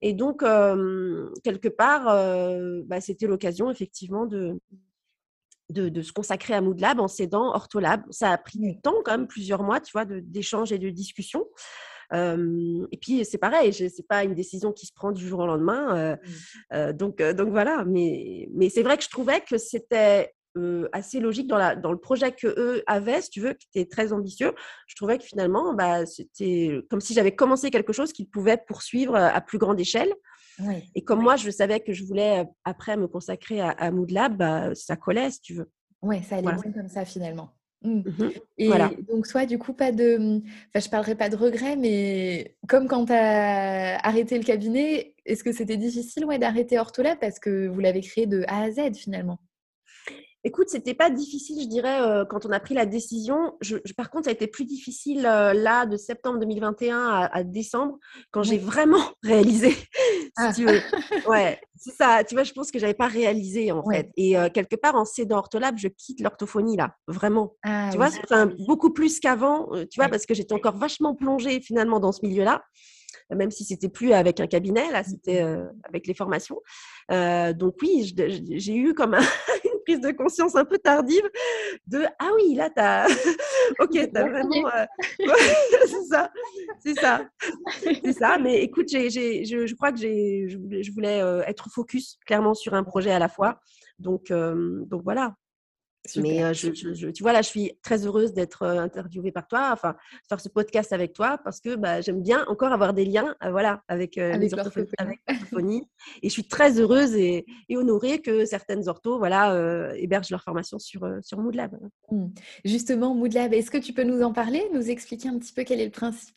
[0.00, 2.04] Et donc, quelque part,
[2.86, 4.60] bah, c'était l'occasion effectivement de,
[5.70, 8.02] de, se consacrer à Moodlab en s'aidant Ortholab.
[8.10, 11.46] Ça a pris du temps, quand même, plusieurs mois, tu vois, d'échanges et de discussions.
[12.12, 16.16] et puis c'est pareil, c'est pas une décision qui se prend du jour au lendemain.
[16.92, 20.32] donc, donc voilà, mais, mais c'est vrai que je trouvais que c'était
[20.92, 23.88] assez logique dans, la, dans le projet que eux avaient, si tu veux, qui était
[23.88, 24.52] très ambitieux.
[24.86, 29.14] Je trouvais que finalement, bah, c'était comme si j'avais commencé quelque chose qu'ils pouvaient poursuivre
[29.14, 30.12] à plus grande échelle.
[30.94, 34.74] Et comme moi, je savais que je voulais après me consacrer à, à Moodlab, bah,
[34.74, 35.70] ça collait, si tu veux.
[36.02, 37.50] Oui, ça allait bien comme ça finalement.
[37.82, 38.00] Mmh.
[38.00, 38.90] Mmh Et voilà.
[39.08, 40.40] donc, soit du coup, pas de.
[40.74, 45.44] Enfin, je parlerai pas de regret, mais comme quand tu as arrêté le cabinet, est-ce
[45.44, 48.96] que c'était difficile ouais, d'arrêter Ortholab parce que vous l'avez créé de A à Z
[48.96, 49.38] finalement?
[50.44, 53.56] Écoute, c'était pas difficile, je dirais, euh, quand on a pris la décision.
[53.60, 57.98] Je, par contre, ça a été plus difficile euh, là, de septembre 2021 à, décembre,
[58.30, 60.52] quand j'ai vraiment réalisé, si ah.
[60.54, 60.80] tu veux.
[61.28, 62.22] Ouais, c'est ça.
[62.24, 64.10] Tu vois, je pense que j'avais pas réalisé en fait.
[64.16, 67.54] Et euh, quelque part, en cédant Ortholab, je quitte l'orthophonie là, vraiment.
[67.64, 68.08] Ah tu vois,
[68.66, 72.62] beaucoup plus qu'avant, tu vois, parce que j'étais encore vachement plongée finalement dans ce milieu-là
[73.34, 76.60] même si c'était plus avec un cabinet, là, c'était mmh avec les formations.
[77.10, 79.22] donc oui, j'ai eu comme un,
[79.88, 81.28] prise de conscience un peu tardive
[81.86, 83.06] de ah oui, là, tu as.
[83.80, 84.68] ok, tu as vraiment.
[84.68, 84.86] Euh,
[85.86, 86.30] c'est ça,
[86.78, 87.24] c'est ça,
[87.82, 88.38] c'est ça.
[88.38, 92.74] Mais écoute, j'ai, je, je, crois que j'ai, je voulais euh, être focus clairement sur
[92.74, 93.60] un projet à la fois.
[93.98, 95.34] Donc, euh, donc voilà.
[96.16, 96.70] Mais je,
[97.10, 99.94] tu vois, là, je suis très heureuse d'être interviewée par toi, enfin,
[100.28, 103.82] faire ce podcast avec toi, parce que bah, j'aime bien encore avoir des liens voilà,
[103.88, 105.82] avec, avec l'orthophonie.
[106.22, 111.06] et je suis très heureuse et, honorée que certaines orthos voilà, hébergent leur formation sur,
[111.22, 111.76] sur Moodlab.
[112.10, 112.26] Mmh.
[112.64, 115.80] Justement, Moodlab, est-ce que tu peux nous en parler, nous expliquer un petit peu quel
[115.80, 116.36] est le principe?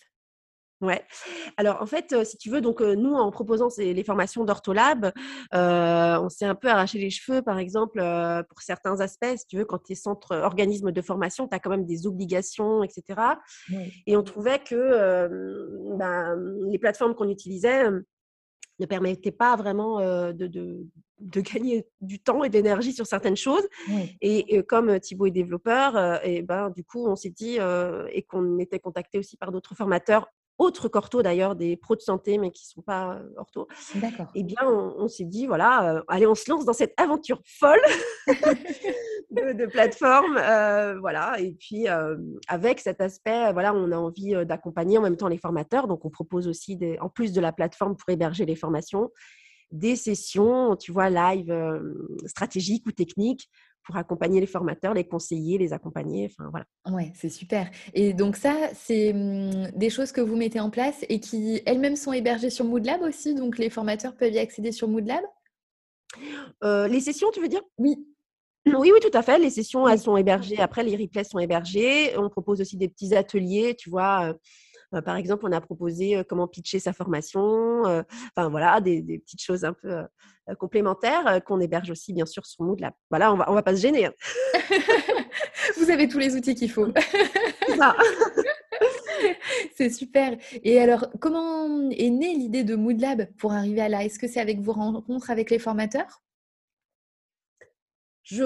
[0.82, 1.04] Ouais.
[1.58, 5.12] Alors en fait, si tu veux, donc nous en proposant les formations d'Ortholab,
[5.52, 8.02] on s'est un peu arraché les cheveux, par exemple,
[8.50, 9.38] pour certains aspects.
[9.38, 12.08] Si tu veux, quand tu es centre organisme de formation, tu as quand même des
[12.08, 13.22] obligations, etc.
[14.08, 15.28] Et on trouvait que
[15.98, 16.36] ben,
[16.70, 17.86] les plateformes qu'on utilisait
[18.80, 20.00] ne permettaient pas vraiment
[20.34, 20.86] de, de,
[21.42, 23.68] gagner du temps et d'énergie sur certaines choses.
[24.22, 27.58] Et, comme Thibaut est développeur, et ben, du coup, on s'est dit,
[28.12, 30.28] et qu'on était contacté aussi par d'autres formateurs
[30.62, 33.68] autres qu'ortho d'ailleurs, des pros de santé, mais qui ne sont pas euh, ortho,
[34.36, 37.82] eh bien, on, s'est dit, voilà, euh, allez, on se lance dans cette aventure folle
[39.32, 40.38] de, plateforme.
[40.38, 41.88] Euh, voilà, et puis,
[42.48, 45.88] avec cet aspect, voilà, on a envie d'accompagner en même temps les formateurs.
[45.88, 49.10] Donc, on propose aussi, des, en plus de la plateforme pour héberger les formations,
[49.72, 51.54] des sessions, tu vois, live
[52.26, 53.50] stratégiques ou techniques
[53.84, 56.30] pour accompagner les formateurs, les conseiller, les accompagner.
[56.32, 56.66] Enfin, voilà.
[56.90, 57.70] Ouais, c'est super.
[57.94, 61.96] Et donc ça, c'est mmh, des choses que vous mettez en place et qui elles-mêmes
[61.96, 63.36] sont hébergées sur Moodlab aussi.
[63.36, 65.24] Donc les formateurs peuvent y accéder sur Moodlab?
[66.64, 67.62] Euh, les sessions, tu veux dire?
[67.78, 68.06] Oui.
[68.68, 69.40] Oui, oui, tout à fait.
[69.40, 70.60] Les sessions, elles sont hébergées.
[70.60, 72.16] Après, les replays sont hébergés.
[72.18, 74.36] On propose aussi des petits ateliers, tu vois.
[74.94, 77.84] Euh, par exemple, on a proposé comment pitcher sa formation.
[77.84, 80.04] Enfin, voilà, des, petites choses un peu
[80.60, 82.94] complémentaires qu'on héberge aussi, bien sûr, sur Moodlab.
[83.10, 84.06] Voilà, on va, on va pas se gêner.
[84.06, 84.14] Hein.
[85.78, 86.88] Vous avez tous les outils qu'il faut.
[89.76, 90.38] c'est super.
[90.64, 94.04] Et alors, comment est née l'idée de Mood Lab pour arriver à là?
[94.04, 96.22] Est-ce que c'est avec vos rencontres avec les formateurs?
[98.24, 98.46] Je,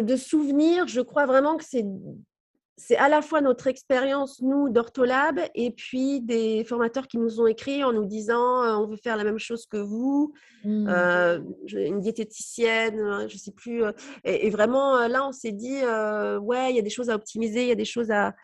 [0.00, 1.84] De souvenirs, je crois vraiment que c'est
[2.76, 7.46] c'est à la fois notre expérience, nous, d'Ortholab, et puis des formateurs qui nous ont
[7.46, 10.32] écrit en nous disant on veut faire la même chose que vous,
[10.64, 10.88] mmh.
[11.72, 13.82] une diététicienne, je ne sais plus.
[14.24, 15.78] Et, vraiment, là, on s'est dit
[16.40, 18.34] ouais, il y a des choses à optimiser, il y a des choses à.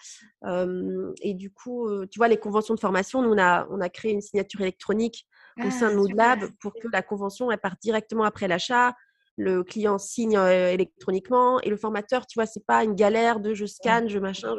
[1.23, 4.13] et du coup, tu vois, les conventions de formation, nous, on a, on a créé
[4.13, 5.27] une signature électronique
[5.59, 8.95] au sein de ah, Moodlab pour que la convention elle parte directement après l'achat
[9.37, 13.67] le client signe électroniquement et le formateur, tu vois, c'est pas une galère de je
[13.67, 14.55] scanne, je machin.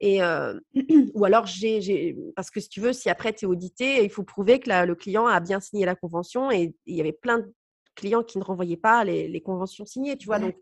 [0.00, 0.20] et
[1.14, 4.22] ou alors j'ai, parce que si tu veux, si après tu es audité, il faut
[4.22, 7.52] prouver que le client a bien signé la convention et il y avait plein de
[7.94, 10.38] clients qui ne renvoyaient pas les, conventions signées, tu vois.
[10.38, 10.56] Donc,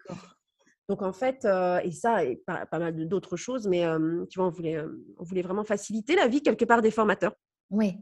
[0.88, 1.44] donc en fait,
[1.84, 3.84] et ça et pas, pas mal d'autres choses, mais
[4.30, 4.78] tu vois, on voulait,
[5.18, 7.34] on voulait vraiment faciliter la vie quelque part des formateurs.
[7.70, 7.96] Oui,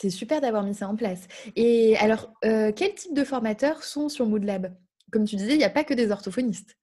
[0.00, 1.26] c'est super d'avoir mis ça en place.
[1.56, 4.74] Et alors, euh, quel type de formateurs sont sur Moodlab?
[5.10, 6.76] Comme tu disais, il n'y a pas que des orthophonistes.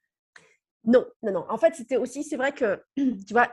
[0.84, 1.45] Non, non, non.
[1.49, 3.49] En fait, c'était aussi, c'est vrai que, tu vois,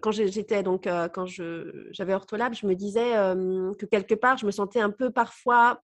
[0.00, 4.46] quand j'étais donc euh, quand j'avais Ortholab, je me disais euh, que quelque part, je
[4.46, 5.82] me sentais un peu parfois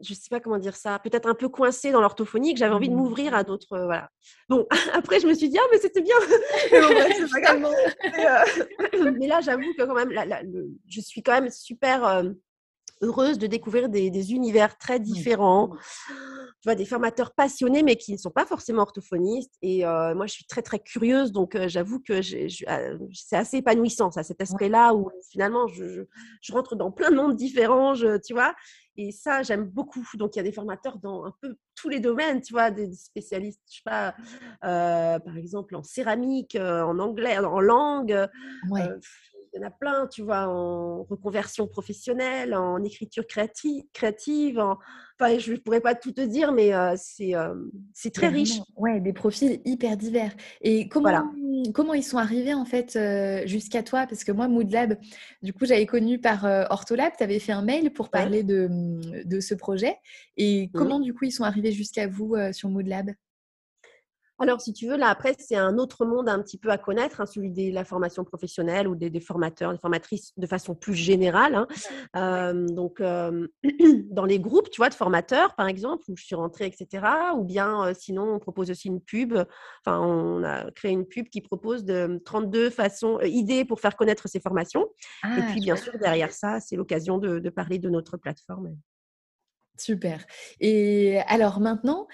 [0.00, 2.88] je sais pas comment dire ça, peut-être un peu coincée dans l'orthophonie, que j'avais envie
[2.88, 2.98] de mmh.
[2.98, 3.74] m'ouvrir à d'autres.
[3.74, 4.10] Euh, voilà.
[4.48, 6.16] Bon, après, je me suis dit, ah, mais c'était bien.
[6.72, 6.80] Euh,
[9.18, 10.12] mais, là, j'avoue que quand même,
[10.88, 12.30] je suis quand même super euh,
[13.00, 15.70] heureuse de découvrir des, univers très différents.
[16.08, 19.54] Tu vois, des formateurs passionnés, mais qui ne sont pas forcément orthophonistes.
[19.62, 21.32] Et moi, je suis très, très curieuse.
[21.32, 26.04] Donc, j'avoue que c'est assez épanouissant, ça, cet aspect-là où finalement, je,
[26.42, 28.54] je, rentre dans plein de mondes différents, je, tu vois.
[28.96, 30.04] Et ça, j'aime beaucoup.
[30.14, 32.92] Donc, il y a des formateurs dans un peu tous les domaines, tu vois, des
[32.92, 34.14] spécialistes, je sais pas,
[34.64, 38.12] euh, par exemple en céramique, euh, en anglais, en langue.
[38.12, 38.26] Euh,
[39.52, 44.62] il y en a plein, tu vois, en reconversion professionnelle, en écriture créative, créative
[45.20, 47.32] enfin, je ne pourrais pas tout te dire, mais c'est
[47.94, 48.60] c'est très riche.
[48.76, 50.32] Ouais, des profils hyper divers.
[50.60, 51.32] Et comment,
[51.74, 52.98] comment ils sont arrivés en fait
[53.46, 54.06] jusqu'à toi?
[54.06, 54.98] Parce que moi, Moodlab,
[55.42, 58.68] du coup, j'avais connu par Ortholab, tu avais fait un mail pour parler de,
[59.24, 59.96] de, ce projet.
[60.36, 60.70] Et mmh.
[60.78, 63.10] comment, du coup, ils sont arrivés jusqu'à vous sur Moodlab?
[64.40, 67.20] Alors, si tu veux, là, après, c'est un autre monde un petit peu à connaître,
[67.20, 71.66] hein, celui de la formation professionnelle ou des, formateurs, des formatrices de façon plus générale.
[72.14, 72.54] Hein.
[72.54, 73.00] donc,
[74.10, 77.06] dans les groupes, tu vois, de formateurs, par exemple, où je suis rentrée, etc.
[77.36, 79.34] Ou bien, sinon, on propose aussi une pub.
[79.84, 83.96] Enfin, on a créé une pub qui propose de 32 façons, euh, idées pour faire
[83.96, 84.84] connaître ces formations.
[85.24, 88.76] et ah, puis, bien sûr, derrière ça, c'est l'occasion de, de, parler de notre plateforme.
[89.76, 90.24] Super.
[90.60, 92.06] Et alors maintenant,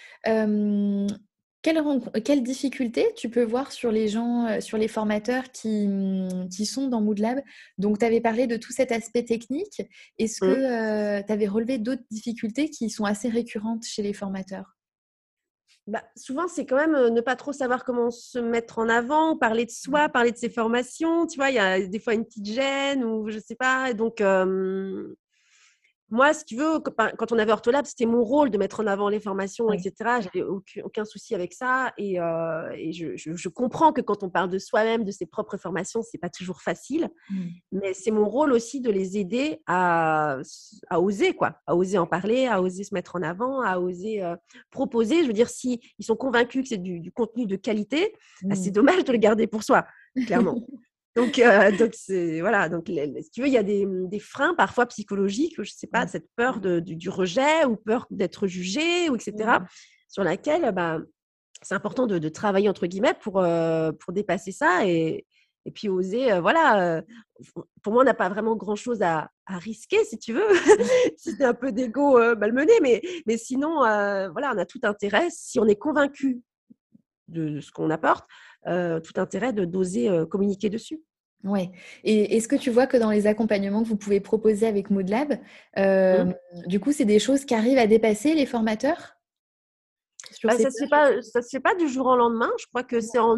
[2.24, 6.66] quelles, difficultés tu peux voir sur les gens, euh, sur les formateurs qui, mmh, qui
[6.66, 7.42] sont dans Moodlab?
[7.78, 9.82] Donc, tu avais parlé de tout cet aspect technique.
[10.18, 11.20] Est-ce que mmh.
[11.20, 14.76] euh, tu avais relevé d'autres difficultés qui sont assez récurrentes chez les formateurs?
[15.86, 19.36] Bah, souvent, c'est quand même euh, ne pas trop savoir comment se mettre en avant,
[19.36, 20.12] parler de soi, mmh.
[20.12, 21.26] parler de ses formations.
[21.26, 23.92] Tu vois, il y a des fois une petite gêne ou je sais pas.
[23.92, 24.20] Donc,
[26.08, 29.08] moi, si tu veux, quand on avait Ortholab, c'était mon rôle de mettre en avant
[29.08, 30.20] les formations, etc.
[30.20, 31.92] J'avais aucun, aucun, souci avec ça.
[31.98, 35.56] Et, euh, et je, je, comprends que quand on parle de soi-même, de ses propres
[35.56, 37.08] formations, c'est pas toujours facile.
[37.28, 37.44] Mmh.
[37.72, 40.38] Mais c'est mon rôle aussi de les aider à,
[40.90, 44.22] à, oser, quoi, à oser en parler, à oser se mettre en avant, à oser
[44.22, 44.36] euh,
[44.70, 45.22] proposer.
[45.22, 48.54] Je veux dire, si ils sont convaincus que c'est du, du, contenu de qualité, bah,
[48.54, 48.74] c'est mmh.
[48.74, 49.84] dommage de le garder pour soi,
[50.26, 50.56] clairement.
[51.16, 51.94] Donc, euh, donc
[52.40, 52.68] voilà.
[52.68, 56.06] Donc, si tu veux, il y a des, des freins parfois psychologiques, je sais pas,
[56.06, 59.58] cette peur de, du, rejet ou peur d'être jugé ou etc.
[60.08, 60.98] Sur laquelle, bah,
[61.62, 65.26] c'est important de, de, travailler entre guillemets pour euh, pour dépasser ça et,
[65.64, 66.32] et puis oser.
[66.32, 67.02] Euh, voilà.
[67.82, 70.46] pour moi, on n'a pas vraiment grand chose à, à, risquer, si tu veux.
[71.16, 75.58] si c'est un peu d'ego malmené, mais mais sinon, voilà, on a tout intérêt si
[75.58, 76.42] on est convaincu
[77.28, 78.26] de ce qu'on apporte
[78.66, 81.02] euh, tout intérêt de d'oser euh, communiquer dessus.
[81.44, 81.70] Oui.
[82.02, 85.38] Et est-ce que tu vois que dans les accompagnements que vous pouvez proposer avec Moodlab,
[85.78, 86.34] euh, mmh.
[86.66, 89.16] du coup, c'est des choses qui arrivent à dépasser les formateurs?
[90.42, 92.50] Bah, Ça ne se fait pas du jour au lendemain.
[92.58, 93.36] Je crois que c'est en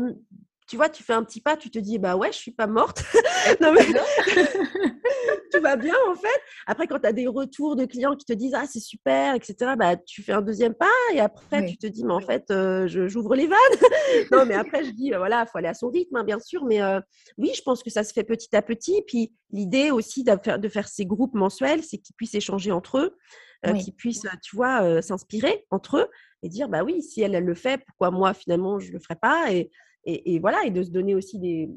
[0.68, 2.66] tu vois, tu fais un petit pas, tu te dis, bah ouais, je suis pas
[2.66, 3.02] morte.
[3.61, 3.87] non, mais
[5.50, 6.40] tout va bien en fait.
[6.66, 9.72] Après, quand tu as des retours de clients qui te disent, ah, c'est super, etc.,
[9.78, 12.87] bah, tu fais un deuxième pas et après, tu te dis, mais en fait, euh,
[12.87, 13.59] j'ouvre les vannes.
[14.31, 16.64] non, mais après, je dis, voilà, il faut aller à son rythme, hein, bien sûr.
[16.66, 17.00] Mais euh,
[17.38, 19.02] oui, je pense que ça se fait petit à petit.
[19.07, 22.98] Puis l'idée aussi de faire, de faire ces groupes mensuels, c'est qu'ils puissent échanger entre
[22.98, 23.16] eux.
[23.66, 26.07] Euh, qu'ils puissent, tu vois, s'inspirer entre eux
[26.42, 28.98] et dire, bah oui, si elle, elle le fait, pourquoi moi, finalement, je ne le
[29.01, 29.70] ferai pas et,
[30.05, 31.68] et, voilà, et de se donner aussi des,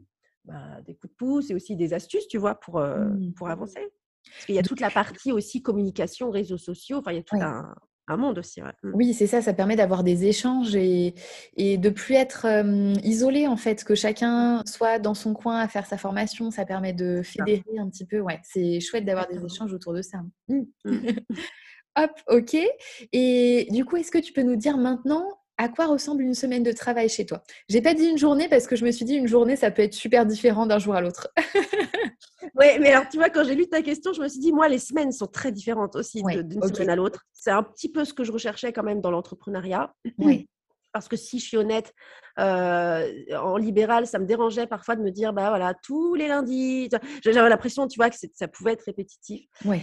[0.46, 3.34] bah, des coups de pouce et aussi des astuces, tu vois, pour, mmh.
[3.36, 3.82] pour avancer.
[4.24, 7.24] Parce qu'il y a toute la partie aussi communication, réseaux sociaux, enfin, il y a
[7.24, 7.74] tout un,
[8.08, 8.62] un monde aussi.
[8.62, 8.92] Mmh.
[8.94, 11.16] Oui, c'est ça, ça permet d'avoir des échanges et,
[11.58, 12.46] et de plus être
[13.04, 16.94] isolé en fait, que chacun soit dans son coin à faire sa formation, ça permet
[16.94, 18.20] de fédérer un petit peu.
[18.20, 20.20] Ouais, c'est chouette d'avoir des échanges autour de ça.
[20.48, 20.62] Mmh.
[21.98, 22.58] Hop, ok.
[23.12, 25.26] Et du coup, est-ce que tu peux nous dire maintenant
[25.58, 27.44] à quoi ressemble une semaine de travail chez toi?
[27.70, 29.82] J'ai pas dit une journée parce que je me suis dit une journée, ça peut
[29.82, 31.30] être super différent d'un jour à l'autre.
[32.56, 34.70] oui, mais alors tu vois, quand j'ai lu ta question, je me suis dit, moi,
[34.70, 37.26] les semaines sont très différentes aussi d'une semaine à l'autre.
[37.34, 39.94] C'est un petit peu ce que je recherchais quand même dans l'entrepreneuriat.
[40.18, 40.48] Oui.
[40.94, 41.94] Parce que si je suis honnête,
[42.38, 46.90] en libéral, ça me dérangeait parfois de me dire, bah voilà, tous les lundis,
[47.24, 49.48] j'avais l'impression, tu vois, que ça pouvait être répétitif.
[49.66, 49.82] Ouais.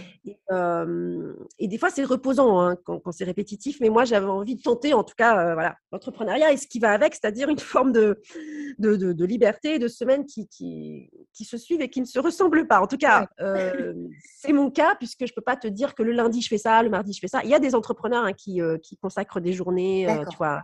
[1.59, 4.93] Et, des fois, c'est reposant hein, quand, c'est répétitif, mais moi, j'avais envie de tenter,
[4.93, 8.21] en tout cas, voilà, l'entrepreneuriat et ce qui va avec, c'est-à-dire une forme de,
[8.79, 12.67] de, de, liberté, de semaines qui, qui, qui, se suivent et qui ne se ressemblent
[12.67, 12.81] pas.
[12.81, 13.27] En tout cas,
[14.35, 16.57] c'est mon cas, puisque je ne peux pas te dire que le lundi, je fais
[16.57, 17.41] ça, le mardi, je fais ça.
[17.43, 20.61] Il y a des entrepreneurs hein, qui, qui consacrent des journées, tu vois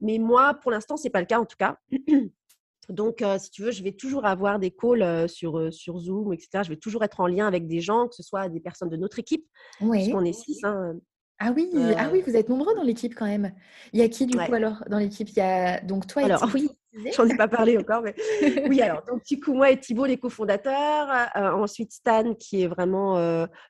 [0.00, 1.78] mais moi, pour l'instant, ce n'est pas le cas en tout cas.
[2.88, 6.64] Donc, si tu veux, je vais toujours avoir des calls sur, sur Zoom, etc.
[6.64, 8.96] Je vais toujours être en lien avec des gens, que ce soit des personnes de
[8.96, 9.46] notre équipe,
[9.80, 10.12] oui.
[10.26, 10.58] Est six.
[10.64, 10.94] Hein.
[11.44, 13.52] Ah oui, ah oui, vous êtes nombreux dans l'équipe quand même.
[13.92, 15.28] Il y a qui du coup alors dans l'équipe?
[15.28, 16.70] Il y a donc toi et alors, oui,
[17.16, 18.14] j'en ai pas parlé encore, mais
[18.68, 23.18] oui alors donc du coup moi et Thibault les cofondateurs, ensuite Stan qui est vraiment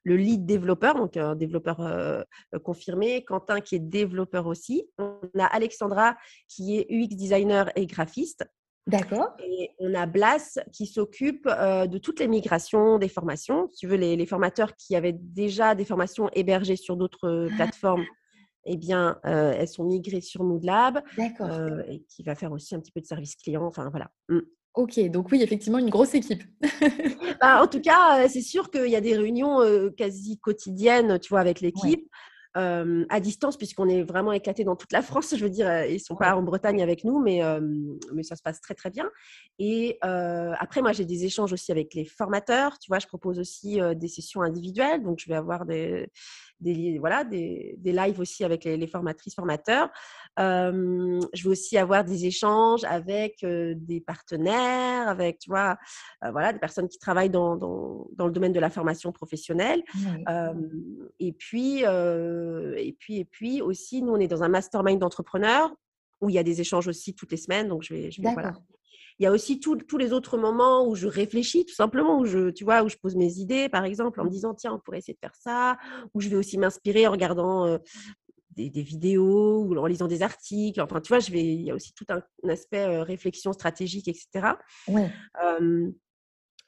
[0.05, 2.27] le lead développeur, donc un développeur
[2.63, 6.17] confirmé, Quentin qui est développeur aussi, on a Alexandra
[6.49, 8.45] qui est UX designer et graphiste,
[8.87, 9.29] D'accord.
[9.39, 13.69] Et on a Blas qui s'occupe de toutes les migrations des formations.
[13.71, 18.05] Si tu veux, les, formateurs qui avaient déjà des formations hébergées sur d'autres plateformes,
[18.64, 21.03] eh bien, elles sont migrées sur Moodlab.
[21.16, 21.81] D'accord.
[21.88, 23.64] et qui va faire aussi un petit peu de service client.
[23.64, 24.11] Enfin, voilà.
[24.29, 24.40] Mmh.
[24.75, 26.42] Ok, donc oui, effectivement, une grosse équipe.
[27.40, 29.59] Bah, en tout cas, c'est sûr qu'il y a des réunions
[29.96, 32.09] quasi quotidiennes, tu vois, avec l'équipe
[32.55, 35.35] à distance, puisqu'on est vraiment éclaté dans toute la France.
[35.37, 37.40] Je veux dire, ils ne sont pas en Bretagne avec nous, mais,
[38.14, 39.11] mais ça se passe très, très bien.
[39.59, 42.79] Et après, moi, j'ai des échanges aussi avec les formateurs.
[42.79, 45.03] Tu vois, je propose aussi des sessions individuelles.
[45.03, 46.09] Donc, je vais avoir des,
[46.62, 49.90] des, voilà, des, des lives aussi avec les, formatrices, formateurs.
[50.38, 55.77] je vais aussi avoir des échanges avec des partenaires, avec, tu vois,
[56.31, 59.83] voilà, des personnes qui travaillent dans, dans, dans, le domaine de la formation professionnelle.
[61.18, 65.75] et puis, et puis, et puis aussi, nous, on est dans un mastermind d'entrepreneurs
[66.20, 67.68] où il y a des échanges aussi toutes les semaines.
[67.68, 68.55] Donc, je vais, je vais voilà,
[69.18, 72.51] il y a aussi tous les autres moments où je réfléchis tout simplement, où je,
[72.51, 74.98] tu vois, où je pose mes idées, par exemple, en me disant tiens, on pourrait
[74.98, 75.77] essayer de faire ça,
[76.14, 77.79] où je vais aussi m'inspirer en regardant
[78.57, 80.81] des, vidéos ou en lisant des articles.
[80.81, 84.55] Enfin, tu vois, je vais, il y a aussi tout un, aspect réflexion stratégique, etc.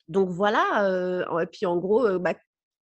[0.08, 1.22] donc voilà.
[1.42, 2.34] et puis en gros, bah,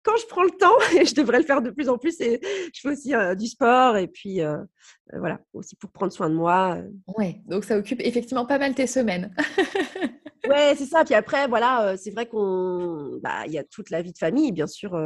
[0.05, 2.39] quand je prends le temps, et je devrais le faire de plus en plus, et
[2.73, 4.39] je fais aussi du sport et puis
[5.13, 6.77] voilà, aussi pour prendre soin de moi.
[7.17, 9.35] Ouais, donc ça occupe effectivement pas mal tes semaines.
[10.49, 11.03] ouais, c'est ça.
[11.03, 14.51] Puis après, voilà, c'est vrai qu'on, bah, il y a toute la vie de famille,
[14.51, 14.97] bien sûr.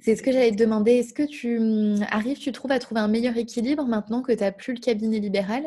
[0.00, 0.92] C'est ce que j'allais te demander.
[0.92, 4.40] Est-ce que tu mmh, arrives, tu trouves à trouver un meilleur équilibre maintenant que tu
[4.40, 5.64] n'as plus le cabinet libéral?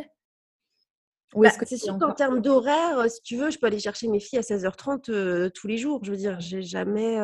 [1.35, 4.39] Bah, c'est sûr qu'en termes d'horaire, si tu veux, je peux aller chercher mes filles
[4.39, 5.99] à 16h30 tous les jours.
[6.03, 7.17] Je veux dire, j'ai jamais.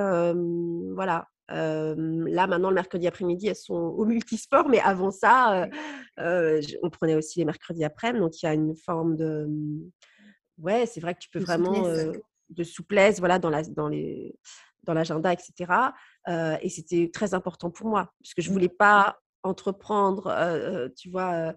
[0.94, 1.28] voilà.
[1.50, 5.68] là, maintenant, le mercredi après-midi, elles sont au multisport, mais avant ça,
[6.18, 8.20] on prenait aussi les mercredis après-midi.
[8.22, 9.48] Donc, il y a une forme de.
[10.60, 11.88] Ouais, c'est vrai que tu peux vraiment.
[12.50, 14.36] de souplesse, voilà, dans la, dans les
[14.84, 15.72] dans l'agenda, etc.
[16.62, 18.54] et c'était très important pour moi, puisque je ne mmh.
[18.54, 21.56] voulais pas entreprendre, tu vois,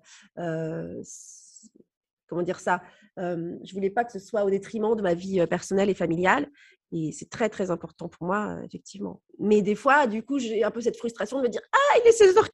[2.26, 2.82] comment dire ça,
[3.18, 6.48] euh, je voulais pas que ce soit au détriment de ma vie personnelle et familiale.
[6.92, 9.20] Et c'est très, très important pour moi, effectivement.
[9.40, 12.08] Mais des fois, du coup, j'ai un peu cette frustration de me dire Ah, il
[12.08, 12.50] est 16h15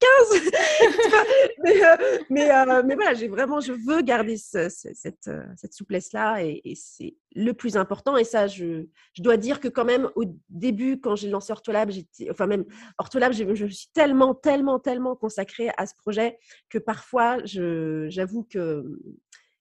[2.31, 2.49] mais,
[2.83, 8.17] mais, voilà, j'ai vraiment, je veux garder cette, cette souplesse-là et, c'est le plus important.
[8.17, 11.91] Et ça, je, je, dois dire que quand même, au début, quand j'ai lancé Ortolab,
[11.91, 12.65] j'étais, enfin même
[12.97, 16.39] Ortolab, je, je suis tellement, tellement, tellement consacrée à ce projet
[16.71, 18.99] que parfois, j'avoue que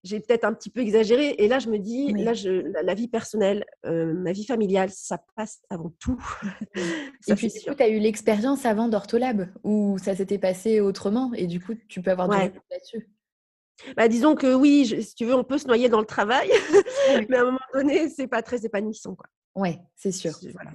[0.03, 1.35] j'ai peut-être un petit peu exagéré.
[1.37, 2.49] Et là, je me dis, là, je,
[2.83, 6.21] la, vie personnelle, euh, ma vie familiale, ça passe avant tout.
[7.27, 11.59] et puis, tu as eu l'expérience avant d'Ortholab, où ça s'était passé autrement, et du
[11.59, 12.51] coup, tu peux avoir du ouais.
[12.71, 13.09] là-dessus.
[13.95, 16.49] Bah, disons que oui, si tu veux, on peut se noyer dans le travail,
[17.29, 19.15] mais à un moment donné, c'est pas très épanouissant.
[19.15, 19.27] Quoi.
[19.55, 20.33] Ouais, c'est sûr.
[20.53, 20.71] Voilà.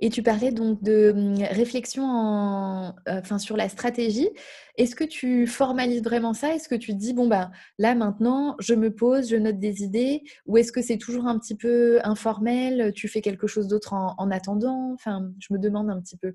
[0.00, 4.28] Et tu parlais donc de mmh, réflexion en, enfin, sur la stratégie.
[4.76, 6.54] Est-ce que tu formalises vraiment ça?
[6.54, 10.22] Est-ce que tu dis, bon, bah, là maintenant, je me pose, je note des idées
[10.46, 14.14] Ou est-ce que c'est toujours un petit peu informel Tu fais quelque chose d'autre en,
[14.18, 14.92] en attendant?
[14.94, 16.34] Enfin, je me demande un petit peu.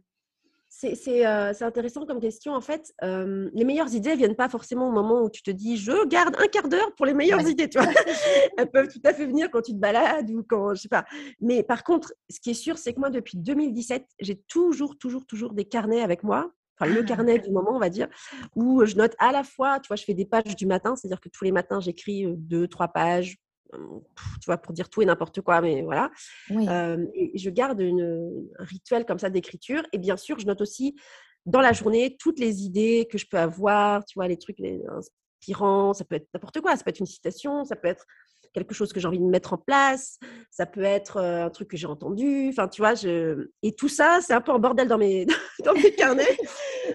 [0.84, 2.54] Euh, c'est intéressant comme question.
[2.54, 5.52] En fait, euh, les meilleures idées ne viennent pas forcément au moment où tu te
[5.52, 7.70] dis je garde un quart d'heure pour les meilleures idées.
[7.70, 7.88] Tu vois
[8.58, 11.06] Elles peuvent tout à fait venir quand tu te balades ou quand je sais pas.
[11.42, 15.26] Mais par contre, ce qui est sûr, c'est que moi, depuis 2017, j'ai toujours, toujours,
[15.26, 16.52] toujours des carnets avec moi.
[16.80, 17.04] Enfin, le ah.
[17.04, 18.08] carnet du moment, on va dire,
[18.56, 21.20] où je note à la fois, tu vois, je fais des pages du matin, c'est-à-dire
[21.20, 23.38] que tous les matins, j'écris euh, deux, trois pages,
[23.72, 26.12] tu vois, pour dire tout et n'importe quoi, mais voilà.
[26.50, 29.84] et je garde une, un rituel comme ça d'écriture.
[29.94, 30.96] Et bien sûr, je note aussi
[31.46, 34.82] dans la journée toutes les idées que je peux avoir, tu vois, les trucs les
[34.88, 38.06] inspirants, ça peut être n'importe quoi, ça peut être une citation, ça peut être
[38.54, 41.78] quelque chose que j'ai envie de mettre en place, ça peut être un truc que
[41.78, 43.50] j'ai entendu, enfin, tu vois, je...
[43.62, 45.26] et tout ça, c'est un peu en bordel dans mes,
[45.66, 46.38] dans mes carnets.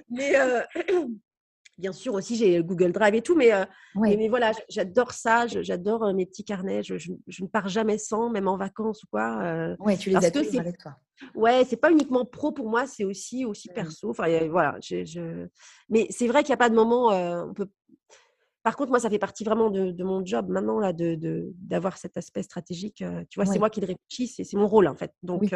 [0.09, 0.35] mais,
[1.77, 3.65] Bien sûr, aussi, j'ai Google Drive et tout, mais, euh,
[3.97, 8.47] mais, voilà, j'adore ça, j'adore euh, mes petits carnets, je, ne pars jamais sans, même
[8.47, 9.43] en vacances ou quoi.
[9.43, 10.97] Euh, oui, tu les as tous avec toi.
[11.35, 13.75] Ouais, c'est pas uniquement pro pour moi, c'est aussi, aussi mmh.
[13.75, 14.11] perso.
[14.11, 15.49] Enfin, voilà, je...
[15.89, 17.69] mais c'est vrai qu'il n'y a pas de moment, on peut...
[18.63, 21.99] Par contre, moi, ça fait partie vraiment de, mon job maintenant, là, d'avoir de, d'avoir
[21.99, 23.05] cet aspect stratégique.
[23.29, 25.13] tu vois, c'est moi qui le réfléchis, c'est mon rôle, en fait.
[25.25, 25.53] Donc,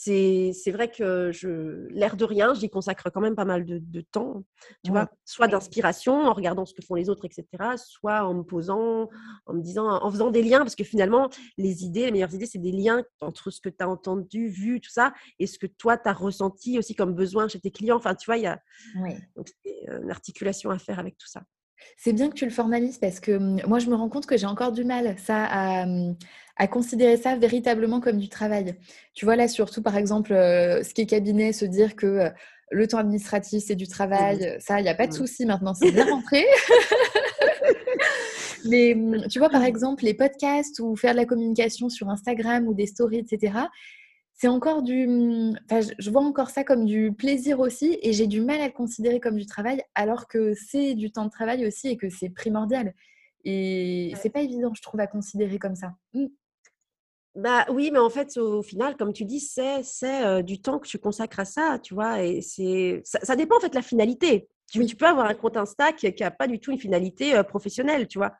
[0.00, 4.44] c'est vrai que je l'air de rien, j'y consacre quand même pas mal de, temps,
[4.84, 7.44] tu vois, soit d'inspiration en regardant ce que font les autres, etc.,
[7.76, 9.08] soit en me posant,
[9.46, 12.46] en me disant, en faisant des liens, parce que finalement, les idées, les meilleures idées,
[12.46, 15.66] c'est des liens entre ce que tu as entendu, vu, tout ça, et ce que
[15.66, 17.96] toi, tu as ressenti aussi comme besoin chez tes clients.
[17.96, 18.62] Enfin, tu vois, il y a
[20.00, 21.42] une articulation à faire avec tout ça.
[21.96, 24.36] C'est bien que tu le formalises parce que mmh, moi, je me rends compte que
[24.36, 26.16] j'ai encore du mal ça mmh,
[26.56, 28.74] à, considérer ça véritablement comme du travail.
[29.14, 32.30] Tu vois, là, surtout, par exemple, ce qui est cabinet, se dire que
[32.70, 35.74] le temps administratif, c'est du mmh travail, ça, il n'y a pas de souci maintenant,
[35.74, 36.44] c'est bien rentré.
[38.64, 38.96] Mais
[39.30, 42.86] tu vois, par exemple, les podcasts ou faire de la communication sur Instagram ou des
[42.86, 43.52] stories, etc.,
[44.40, 45.52] c'est encore du.
[45.64, 48.72] Enfin, je vois encore ça comme du plaisir aussi et j'ai du mal à le
[48.72, 52.30] considérer comme du travail alors que c'est du temps de travail aussi et que c'est
[52.30, 52.94] primordial.
[53.44, 55.94] Et c'est pas évident, je trouve, à considérer comme ça.
[56.14, 56.26] Mmh.
[57.34, 60.86] Bah oui, mais en fait, au final, comme tu dis, c'est c'est du temps que
[60.86, 62.22] tu consacres à ça, tu vois.
[62.22, 64.48] Et c'est ça, dépend en fait de la finalité.
[64.70, 68.06] Tu, tu peux avoir un compte Insta qui n'a pas du tout une finalité professionnelle,
[68.06, 68.34] tu vois.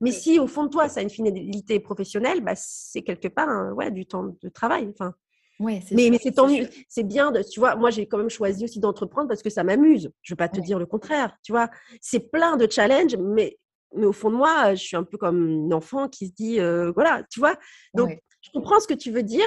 [0.00, 3.74] Mais si au fond de toi, ça a une finalité professionnelle, bah, c'est quelque part
[3.74, 4.88] ouais, du temps de travail.
[4.90, 5.14] Enfin,
[5.60, 6.68] mais, mais c'est tant mieux.
[6.88, 9.62] C'est bien, de, tu vois, moi j'ai quand même choisi aussi d'entreprendre parce que ça
[9.62, 10.10] m'amuse.
[10.22, 11.68] Je ne vais pas te dire le contraire, tu vois.
[12.00, 13.58] C'est plein de challenges, mais,
[13.94, 16.60] mais au fond de moi, je suis un peu comme un enfant qui se dit,
[16.60, 17.56] euh, voilà, tu vois.
[17.94, 19.46] Donc, je comprends ce que tu veux dire,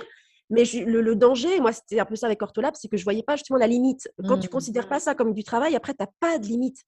[0.50, 3.36] mais le, danger, moi, c'était un peu ça avec Ortholab, c'est que je voyais pas
[3.36, 4.08] justement la limite.
[4.28, 4.52] Quand tu mmh.
[4.52, 6.84] considères pas ça comme du travail, après, tu n'as pas de limite.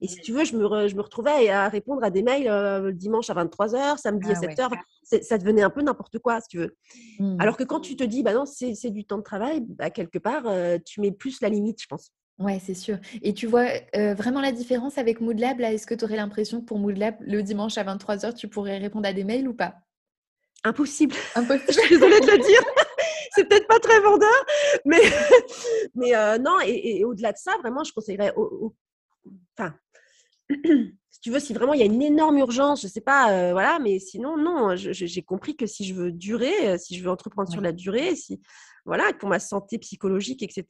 [0.00, 2.80] Et si tu veux, je me, je me retrouvais à répondre à des mails euh,
[2.80, 4.68] le dimanche à 23h, samedi à 7h.
[4.72, 6.76] Ah ça devenait un peu n'importe quoi, si tu veux.
[7.20, 7.36] Mmh.
[7.40, 10.18] Alors que quand tu te dis, bah non, c'est du temps de travail, bah, quelque
[10.18, 12.10] part, euh, tu mets plus la limite, je pense.
[12.38, 12.98] Ouais, c'est sûr.
[13.22, 16.66] Et tu vois euh, vraiment la différence avec Moodlab Est-ce que tu aurais l'impression que
[16.66, 19.76] pour Moodlab, le dimanche à 23h, tu pourrais répondre à des mails ou pas?
[20.64, 21.14] Impossible.
[21.34, 21.64] Impossible.
[21.68, 22.60] je suis désolée de le dire.
[23.56, 24.46] Peut-être pas très vendeur,
[24.84, 25.00] mais,
[25.94, 28.34] mais euh, non, et, au-delà de ça, vraiment, je conseillerais,
[29.58, 29.74] enfin,
[31.10, 33.52] si tu veux, si vraiment il y a une énorme urgence, je sais pas, euh,
[33.52, 37.10] voilà, mais sinon, non, j'ai compris que si je veux durer, euh, si je veux
[37.10, 38.40] entreprendre sur la durée, si,
[38.84, 40.66] voilà, pour ma santé psychologique, etc.,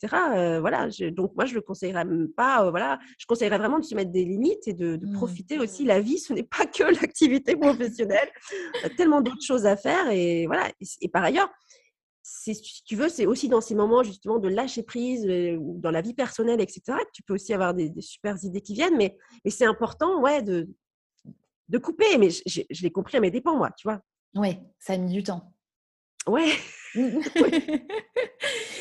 [0.61, 4.11] voilà, donc moi, je le conseillerais même pas, voilà, je conseillerais vraiment de se mettre
[4.11, 5.13] des limites et de, mmh.
[5.13, 5.85] profiter aussi.
[5.85, 8.29] La vie, ce n'est pas que l'activité professionnelle,
[8.77, 10.71] il y a tellement d'autres choses à faire, et voilà,
[11.03, 11.51] et par ailleurs,
[12.29, 15.25] si tu veux, c'est aussi dans ces moments justement de lâcher prise,
[15.59, 18.75] ou dans la vie personnelle, etc., que tu peux aussi avoir des, super idées qui
[18.75, 18.97] viennent.
[18.97, 20.69] Mais, mais c'est important, ouais, de,
[21.69, 22.19] de couper.
[22.19, 24.01] Mais je, l'ai compris à mes dépens, moi, tu vois.
[24.35, 25.53] Oui, ça a mis du temps.
[26.29, 26.51] Ouais.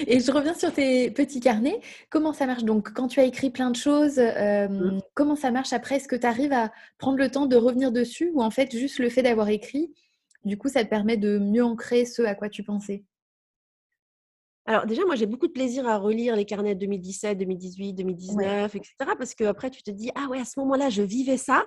[0.07, 1.79] Et je reviens sur tes petits carnets.
[2.09, 4.99] Comment ça marche Donc, quand tu as écrit plein de choses, mmh.
[5.13, 5.97] comment ça marche après?
[5.97, 8.97] Est-ce que tu arrives à prendre le temps de revenir dessus ou en fait, juste
[8.97, 9.93] le fait d'avoir écrit,
[10.43, 13.03] du coup, ça te permet de mieux ancrer ce à quoi tu pensais?
[14.65, 18.75] Alors déjà, moi, j'ai beaucoup de plaisir à relire les carnets de 2017, 2018, 2019,
[18.75, 18.95] etc.
[19.17, 21.65] Parce qu'après, tu te dis, ah ouais, à ce moment-là, je vivais ça.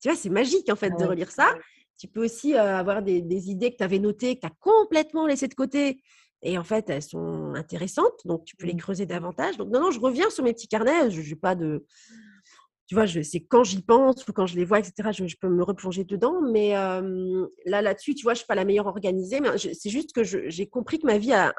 [0.00, 1.54] Tu vois, c'est magique, en fait, de relire ça.
[1.98, 5.48] Tu peux aussi avoir des, idées que tu avais notées, que tu as complètement laissées
[5.48, 6.00] de côté.
[6.42, 8.18] Et en fait, elles sont intéressantes.
[8.24, 8.78] Donc, tu peux les mmh.
[8.78, 9.58] creuser davantage.
[9.58, 11.10] Donc, non, non, je reviens sur mes petits carnets.
[11.10, 11.84] Je n'ai pas de
[12.86, 15.62] tu vois, c'est quand j'y pense ou quand je les vois, etc., je, peux me
[15.62, 16.40] replonger dedans.
[16.50, 20.12] Mais là, là-dessus, tu vois, je ne suis pas la meilleure organisée, mais c'est juste
[20.12, 21.54] que j'ai compris que ma vie a,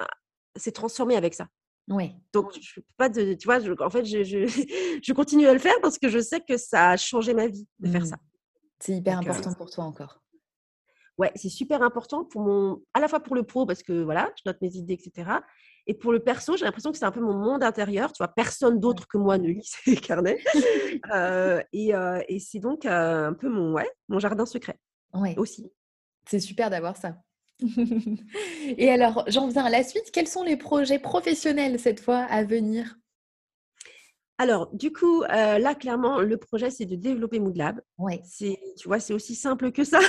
[0.56, 1.48] s'est transformé avec ça.
[1.88, 2.16] Oui.
[2.34, 4.24] Donc, je peux pas de, tu vois, en fait, je,
[5.04, 7.68] je, continue à le faire parce que je sais que ça a changé ma vie
[7.80, 8.06] de faire mmh.
[8.06, 8.18] ça.
[8.80, 10.22] C'est hyper important pour toi encore.
[11.18, 14.32] Ouais, c'est super important pour mon, à la fois pour le pro parce que voilà,
[14.38, 15.30] je note mes idées, etc.
[15.88, 18.12] Et pour le perso, j'ai l'impression que c'est un peu mon monde intérieur.
[18.12, 20.40] Tu vois, personne d'autre que moi ne lit ces carnets.
[21.14, 24.78] Euh, et, euh, et c'est donc euh, un peu mon, ouais, mon jardin secret
[25.14, 25.34] ouais.
[25.38, 25.72] aussi.
[26.28, 27.16] C'est super d'avoir ça.
[28.78, 30.12] et alors, j'en viens à la suite.
[30.12, 32.98] Quels sont les projets professionnels cette fois à venir?
[34.42, 37.80] Alors, du coup, euh, là, clairement, le projet, c'est de développer Moodlab.
[38.00, 38.22] Oui.
[38.24, 40.00] C'est, tu vois, c'est aussi simple que ça.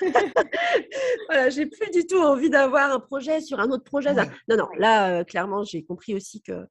[1.28, 4.14] voilà, j'ai plus du tout envie d'avoir un projet sur un autre projet.
[4.14, 6.64] Non, non, là, euh, clairement, j'ai compris aussi que,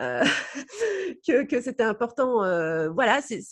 [0.00, 0.22] euh,
[1.26, 2.44] que, c'était important.
[2.92, 3.42] voilà, c'est,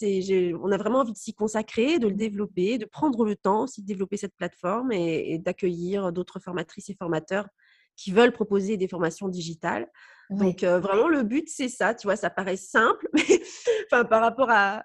[0.63, 3.83] on a vraiment envie de s'y consacrer, de le développer, de prendre le temps aussi
[3.83, 7.49] de développer cette plateforme et d'accueillir d'autres formatrices et formateurs
[8.01, 9.87] qui veulent proposer des formations digitales.
[10.31, 13.43] Donc vraiment le but c'est ça, tu vois, ça paraît simple, mais
[13.87, 14.85] enfin par rapport à,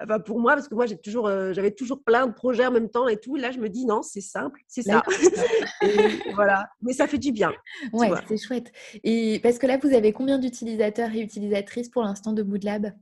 [0.00, 2.88] enfin pour moi parce que moi j'ai toujours, j'avais toujours plein de projets en même
[2.88, 3.34] temps et tout.
[3.34, 5.02] Là je me dis non c'est simple, c'est ça.
[6.36, 7.52] voilà, mais ça fait du bien.
[7.92, 8.70] Ouais, c'est chouette.
[9.02, 12.92] Et parce que là vous avez combien d'utilisateurs et utilisatrices pour l'instant de Moodlab?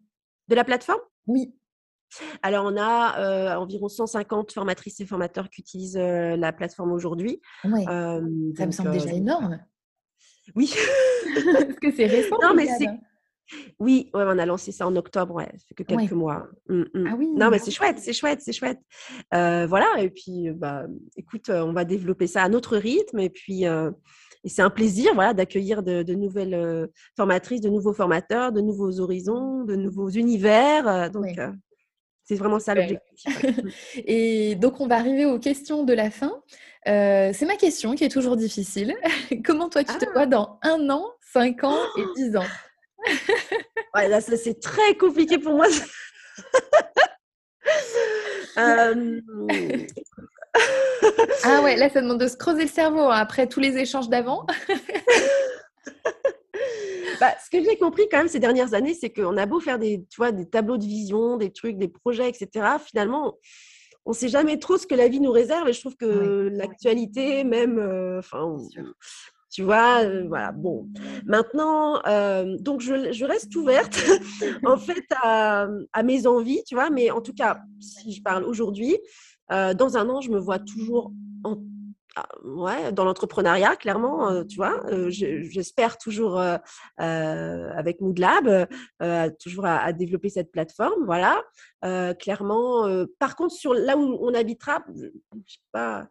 [0.49, 1.01] De la plateforme?
[1.27, 1.55] Oui.
[2.43, 7.41] Alors, on a environ 150 formatrices et formateurs qui utilisent la plateforme aujourd'hui.
[7.65, 7.85] Oui.
[7.85, 8.21] ça
[8.67, 9.59] me semble déjà énorme.
[10.57, 10.75] Oui.
[11.53, 12.37] Parce que c'est récent.
[12.43, 12.89] Non, mais c'est.
[13.79, 16.49] Oui, ouais, on a lancé ça en octobre, ouais, ça fait que quelques mois.
[16.69, 17.07] Mmh, mmh.
[17.11, 17.29] Ah oui.
[17.37, 18.79] Non, mais c'est chouette, c'est chouette, c'est chouette.
[19.31, 20.87] voilà, et puis, bah,
[21.17, 25.35] écoute, on va développer ça à notre rythme, et puis, et c'est un plaisir, voilà,
[25.35, 31.11] d'accueillir de, nouvelles formatrices, de nouveaux formateurs, de nouveaux horizons, de nouveaux univers.
[31.11, 31.39] donc,
[32.25, 33.25] c'est vraiment ça l'objectif.
[33.97, 36.43] et donc, on va arriver aux questions de la fin.
[36.89, 38.95] Euh, c'est ma question qui est toujours difficile.
[39.45, 40.27] Comment toi, tu te vois ah!
[40.27, 42.47] dans un an, cinq ans et dix ans?
[43.95, 45.67] Ouais, là, ça, c'est très compliqué pour moi.
[48.57, 49.21] Euh,
[51.45, 54.09] ah ouais, là, ça demande de se creuser le cerveau hein, après tous les échanges
[54.09, 54.47] d'avant.
[57.21, 59.79] Bah, ce que j'ai compris quand même ces dernières années, c'est qu'on a beau faire
[59.79, 62.67] des, tu vois, des tableaux de vision, des trucs, des projets, etc.
[62.85, 63.37] Finalement,
[64.05, 65.69] on ne sait jamais trop ce que la vie nous réserve.
[65.69, 68.57] Et je trouve que l'actualité, même, euh, enfin,
[69.51, 70.53] tu vois, euh, voilà.
[70.53, 70.89] Bon,
[71.25, 73.99] maintenant, euh, donc je, reste ouverte
[74.65, 76.91] en fait à, à, mes envies, tu vois.
[76.91, 78.97] Mais en tout cas, si je parle aujourd'hui,
[79.51, 81.13] dans un an, je me vois toujours
[81.45, 81.57] en
[82.45, 86.59] ouais, dans l'entrepreneuriat, clairement, euh, tu vois, euh, j'espère toujours euh,
[86.99, 88.69] avec Moodlab,
[89.39, 91.43] toujours à, développer cette plateforme, voilà.
[92.19, 92.87] clairement,
[93.19, 95.09] par contre, sur là où on habitera, je
[95.47, 96.09] sais pas.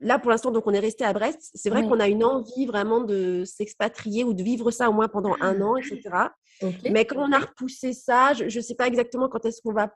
[0.00, 1.50] Là, pour l'instant, donc on est resté à Brest.
[1.54, 5.08] C'est vrai qu'on a une envie vraiment de s'expatrier ou de vivre ça au moins
[5.08, 6.02] pendant un an, etc.
[6.90, 9.88] Mais quand on a repoussé ça, je ne sais pas exactement quand est-ce qu'on va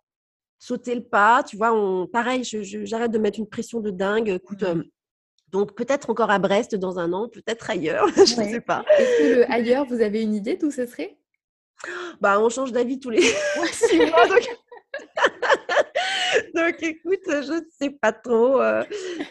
[0.60, 1.42] sauter le pas.
[1.42, 4.28] Tu vois, on, pareil, j'arrête de mettre une pression de dingue.
[4.28, 4.84] Écoute, mmh.
[5.48, 8.84] donc peut-être encore à Brest dans un an, peut-être ailleurs, je ne sais pas.
[8.96, 11.16] Est-ce que le ailleurs, vous avez une idée d'où ce serait?
[12.20, 13.22] Bah, on change d'avis tous les
[13.72, 14.28] six mois.
[14.28, 14.48] Donc...
[16.82, 18.60] écoute, je ne sais pas trop.
[18.60, 18.84] Euh,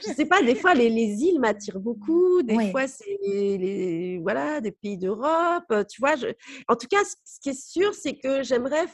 [0.03, 2.41] je ne sais pas, des fois, les, îles m'attirent beaucoup.
[2.41, 5.71] Des fois, c'est les, voilà, des pays d'Europe.
[5.89, 6.25] Tu vois, je...
[6.67, 8.87] en tout cas, ce qui est sûr, c'est que j'aimerais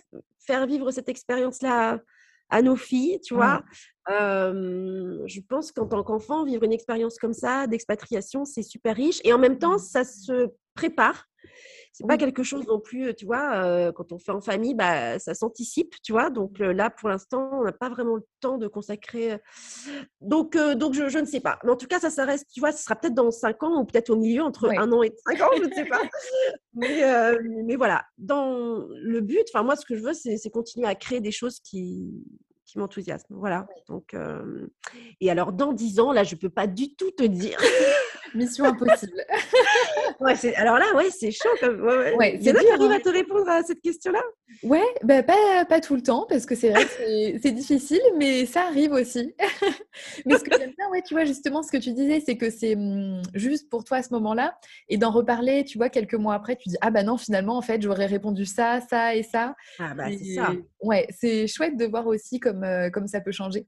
[0.45, 2.01] faire vivre cette expérience-là
[2.49, 3.63] à nos filles, tu vois.
[4.07, 9.19] je pense qu'en tant qu'enfant, vivre une expérience comme ça d'expatriation, c'est super riche.
[9.23, 11.25] Et en même temps, ça se prépare.
[11.97, 15.33] C'est pas quelque chose non plus, tu vois, quand on fait en famille, bah, ça
[15.33, 16.29] s'anticipe, tu vois.
[16.29, 19.39] Donc là, pour l'instant, on n'a pas vraiment le temps de consacrer.
[20.19, 21.57] Donc, donc je, ne sais pas.
[21.63, 23.79] Mais en tout cas, ça, ça reste, tu vois, ce sera peut-être dans cinq ans
[23.79, 26.01] ou peut-être au milieu, entre un an et cinq ans, je ne sais pas.
[26.73, 27.01] mais,
[27.63, 31.21] mais voilà, dans le but, enfin, moi, ce que je veux, c'est continuer à créer
[31.21, 32.11] des choses qui,
[32.65, 33.37] qui m'enthousiasment.
[33.39, 33.67] Voilà.
[33.87, 34.13] Donc,
[35.21, 37.57] et alors, dans dix ans, là, je ne peux pas du tout te dire.
[38.33, 39.23] Mission impossible.
[40.19, 41.49] ouais, alors là, ouais, c'est chaud.
[41.59, 41.81] Comme...
[41.81, 42.39] Ouais, ouais.
[42.39, 44.21] qui à te répondre à cette question-là?
[44.63, 48.45] Ouais, bah, pas, pas tout le temps, parce que c'est vrai que c'est difficile, mais
[48.45, 49.33] ça arrive aussi.
[50.25, 52.49] mais ce que j'aime bien, ouais, tu vois, justement, ce que tu disais, c'est que
[52.49, 54.57] c'est mmh, juste pour toi à ce moment-là,
[54.89, 57.61] et d'en reparler, tu vois, quelques mois après, tu dis, ah bah non, finalement, en
[57.61, 59.55] fait, j'aurais répondu ça, ça et ça.
[59.79, 60.53] Ah bah c'est ça.
[60.81, 63.67] Ouais, c'est chouette de voir aussi comme, euh, comme ça peut changer.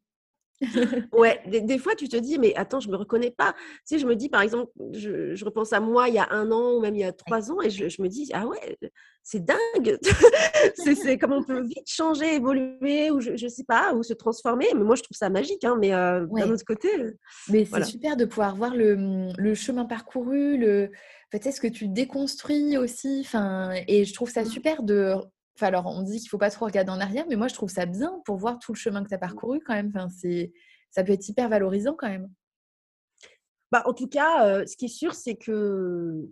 [1.13, 3.53] ouais, des, fois tu te dis, mais attends, je me reconnais pas.
[3.53, 6.51] Tu sais, je me dis, par exemple, je, repense à moi il y a un
[6.51, 8.77] an ou même il y a trois ans et je, me dis, ah ouais,
[9.23, 9.97] c'est dingue.
[10.75, 14.67] c'est comme on peut vite changer, évoluer, ou je, ne sais pas, ou se transformer.
[14.75, 15.63] Mais moi, je trouve ça magique.
[15.63, 16.89] Hein, mais euh, d'un autre côté.
[17.49, 20.91] Mais c'est super de pouvoir voir le, le chemin parcouru, le,
[21.31, 23.21] peut-être ce que tu déconstruis aussi.
[23.25, 24.47] Enfin, et je trouve ça mmh.
[24.47, 25.15] super de.
[25.57, 27.69] Enfin, alors, on dit qu'il faut pas trop regarder en arrière, mais moi, je trouve
[27.69, 29.91] ça bien pour voir tout le chemin que tu as parcouru quand même.
[29.95, 30.53] Enfin, c'est,
[30.91, 32.29] ça peut être hyper valorisant quand même.
[33.71, 36.29] Bah, en tout cas, euh, ce qui est sûr, c'est que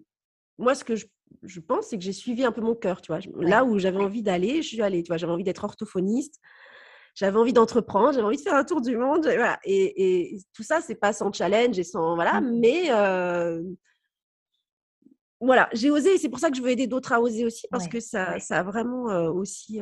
[0.60, 1.08] moi, ce que je,
[1.42, 3.02] je pense, c'est que j'ai suivi un peu mon cœur.
[3.02, 3.20] Tu vois.
[3.40, 5.02] Là où j'avais envie d'aller, je suis allée.
[5.02, 5.18] Tu vois.
[5.18, 6.40] J'avais envie d'être orthophoniste.
[7.16, 9.24] J'avais envie d'entreprendre, j'avais envie de faire un tour du monde.
[9.24, 9.58] Voilà.
[9.64, 12.14] Et, et, tout ça, c'est pas sans challenge et sans.
[12.14, 12.42] Voilà.
[12.42, 12.60] Mmh.
[12.60, 13.64] Mais euh,
[15.46, 16.18] voilà, j'ai osé.
[16.18, 18.60] C'est pour ça que je veux aider d'autres à oser aussi, parce que ça, ça
[18.60, 19.80] a vraiment euh, aussi.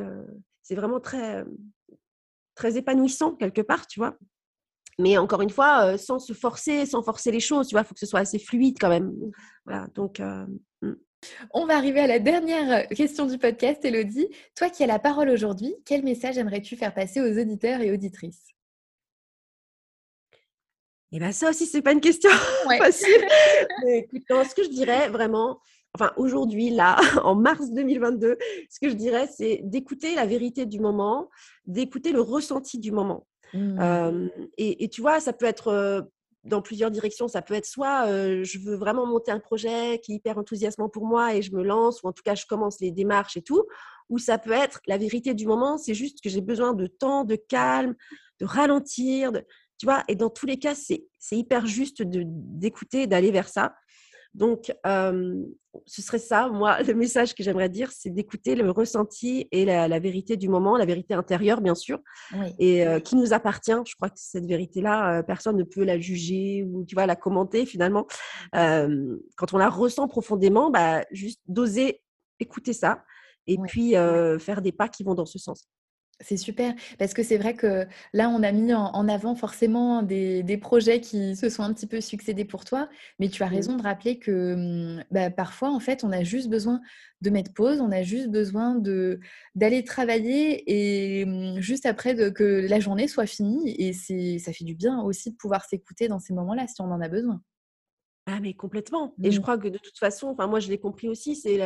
[0.62, 1.44] c'est vraiment très,
[2.54, 4.16] très épanouissant quelque part, tu vois.
[4.98, 7.94] Mais encore une fois, sans se forcer, sans forcer les choses, tu vois, il faut
[7.94, 9.12] que ce soit assez fluide quand même.
[9.64, 10.20] Voilà, donc.
[10.20, 10.94] Mmh.
[11.52, 14.28] On va arriver à la dernière question du podcast, Elodie.
[14.54, 18.53] Toi qui as la parole aujourd'hui, quel message aimerais-tu faire passer aux auditeurs et auditrices?
[21.16, 22.28] Eh bien, ça aussi, c'est pas une question
[22.78, 23.24] facile.
[23.86, 25.60] écoute, ce que je dirais vraiment,
[25.94, 28.36] enfin aujourd'hui, là, en mars 2022,
[28.68, 31.30] ce que je dirais, c'est d'écouter la vérité du moment,
[31.66, 33.26] d'écouter le ressenti du moment.
[33.52, 34.30] Mmh.
[34.58, 36.10] et, tu vois, ça peut être
[36.42, 37.28] dans plusieurs directions.
[37.28, 38.08] Ça peut être soit
[38.42, 41.62] je veux vraiment monter un projet qui est hyper enthousiasmant pour moi et je me
[41.62, 43.64] lance, ou en tout cas je commence les démarches et tout.
[44.10, 47.22] Ou ça peut être la vérité du moment, c'est juste que j'ai besoin de temps,
[47.22, 47.94] de calme,
[48.40, 49.30] de ralentir,
[49.78, 50.04] tu vois?
[50.08, 53.74] Et dans tous les cas, c'est hyper juste d'écouter, d'aller vers ça.
[54.34, 59.64] Donc, ce serait ça, moi, le message que j'aimerais dire, c'est d'écouter le ressenti et
[59.64, 62.00] la, vérité du moment, la vérité intérieure, bien sûr,
[62.58, 63.76] et qui nous appartient.
[63.86, 67.66] Je crois que cette vérité-là, personne ne peut la juger ou, tu vois, la commenter
[67.66, 68.06] finalement.
[68.52, 72.02] quand on la ressent profondément, bah, juste d'oser
[72.40, 73.04] écouter ça
[73.46, 73.92] et puis
[74.38, 75.68] faire des pas qui vont dans ce sens.
[76.20, 80.58] C'est super, parce que c'est vrai que là, on a mis en, avant forcément des,
[80.60, 82.88] projets qui se sont un petit peu succédés pour toi,
[83.18, 86.48] mais tu as raison de rappeler que mmh, bah, parfois, en fait, on a juste
[86.48, 86.80] besoin
[87.20, 88.80] de mettre pause, on a juste besoin
[89.54, 93.74] d'aller travailler et mmh, juste après de, que la journée soit finie.
[93.78, 93.92] Et
[94.38, 97.08] ça fait du bien aussi de pouvoir s'écouter dans ces moments-là si on en a
[97.08, 97.42] besoin.
[98.26, 99.14] Ah mais complètement.
[99.22, 101.60] Et je crois que de toute façon, enfin moi je l'ai compris aussi, c'est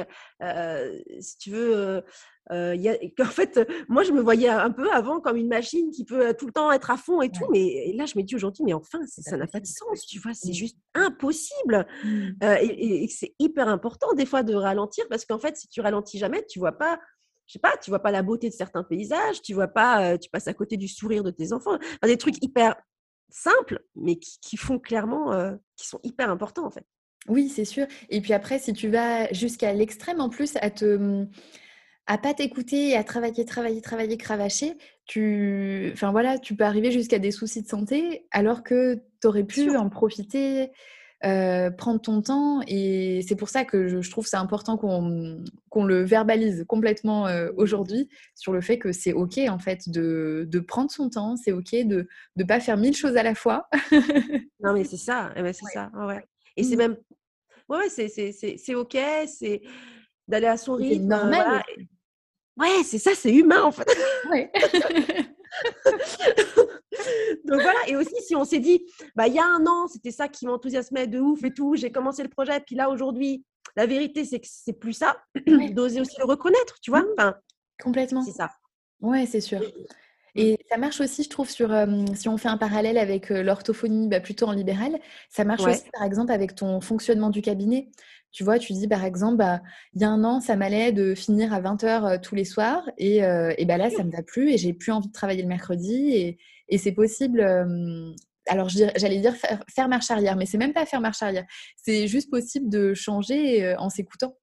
[1.20, 2.02] si tu veux,
[2.50, 6.04] y a, en fait, moi je me voyais un peu avant comme une machine qui
[6.04, 8.64] peut tout le temps être à fond et tout, mais là je me dis aujourd'hui,
[8.64, 11.86] mais enfin ça n'a pas de sens, tu vois, c'est juste impossible.
[12.04, 12.30] Mmh.
[12.60, 16.18] et, et c'est hyper important des fois de ralentir parce qu'en fait si tu ralentis
[16.18, 16.98] jamais, tu vois pas
[17.48, 20.28] je sais pas, tu vois pas la beauté de certains paysages, tu vois pas, tu
[20.28, 22.76] passes à côté du sourire de tes enfants, des trucs hyper
[23.28, 26.84] simples, mais qui, font clairement, euh, qui sont hyper importants en fait.
[27.28, 27.86] Oui, c'est sûr.
[28.08, 31.28] Et puis après, si tu vas jusqu'à l'extrême en plus, à te mmh,
[32.06, 36.90] à pas t'écouter et à travailler, travailler, travailler, cravacher, tu, enfin voilà, tu peux arriver
[36.90, 40.70] jusqu'à des soucis de santé alors que tu aurais pu en profiter,
[41.24, 42.60] euh, prendre ton temps.
[42.66, 48.08] Et c'est pour ça que je, trouve c'est important qu'on le verbalise complètement euh, aujourd'hui
[48.34, 51.36] sur le fait que c'est OK, en fait, de, de prendre son temps.
[51.36, 52.06] C'est OK de
[52.36, 53.68] ne pas faire mille choses à la fois.
[54.60, 55.32] non, mais c'est ça.
[55.36, 55.90] Eh ben, c'est ça.
[55.94, 56.24] Ouais.
[56.56, 56.78] Et c'est mmh.
[56.78, 56.96] même.
[57.68, 58.96] Ouais, c'est OK.
[59.26, 59.62] C'est
[60.28, 61.02] d'aller à son rythme.
[61.02, 61.62] C'est normal.
[62.56, 63.88] Ouais, c'est ça, c'est humain, en fait.
[64.30, 64.50] Ouais.
[67.44, 68.84] Donc voilà, et aussi si on s'est dit,
[69.16, 71.90] bah, il y a un an, c'était ça qui m'enthousiasmait de ouf et tout, j'ai
[71.90, 73.44] commencé le projet, puis là aujourd'hui,
[73.76, 75.22] la vérité c'est que c'est plus ça,
[75.72, 77.02] d'oser aussi le reconnaître, tu vois.
[77.02, 77.14] Mmh.
[77.16, 77.34] Enfin,
[77.82, 78.22] Complètement.
[78.22, 78.50] C'est ça.
[79.00, 79.60] Ouais, c'est sûr.
[80.34, 81.70] Et ça marche aussi, je trouve, sur
[82.14, 84.98] si on fait un parallèle avec l'orthophonie, bah, plutôt en libéral,
[85.30, 87.88] ça marche aussi, par exemple, avec ton fonctionnement du cabinet.
[88.30, 89.60] Tu vois, tu dis par exemple, bah,
[89.94, 93.18] il y a un an, ça m'allait de finir à 20h tous les soirs et,
[93.18, 95.48] et bah, là, ça ne me va plus et j'ai plus envie de travailler le
[95.48, 97.40] mercredi et, et c'est possible.
[98.46, 101.44] alors, j'allais dire faire, marche arrière, mais c'est même pas faire marche arrière.
[101.76, 104.34] C'est juste possible de changer en s'écoutant.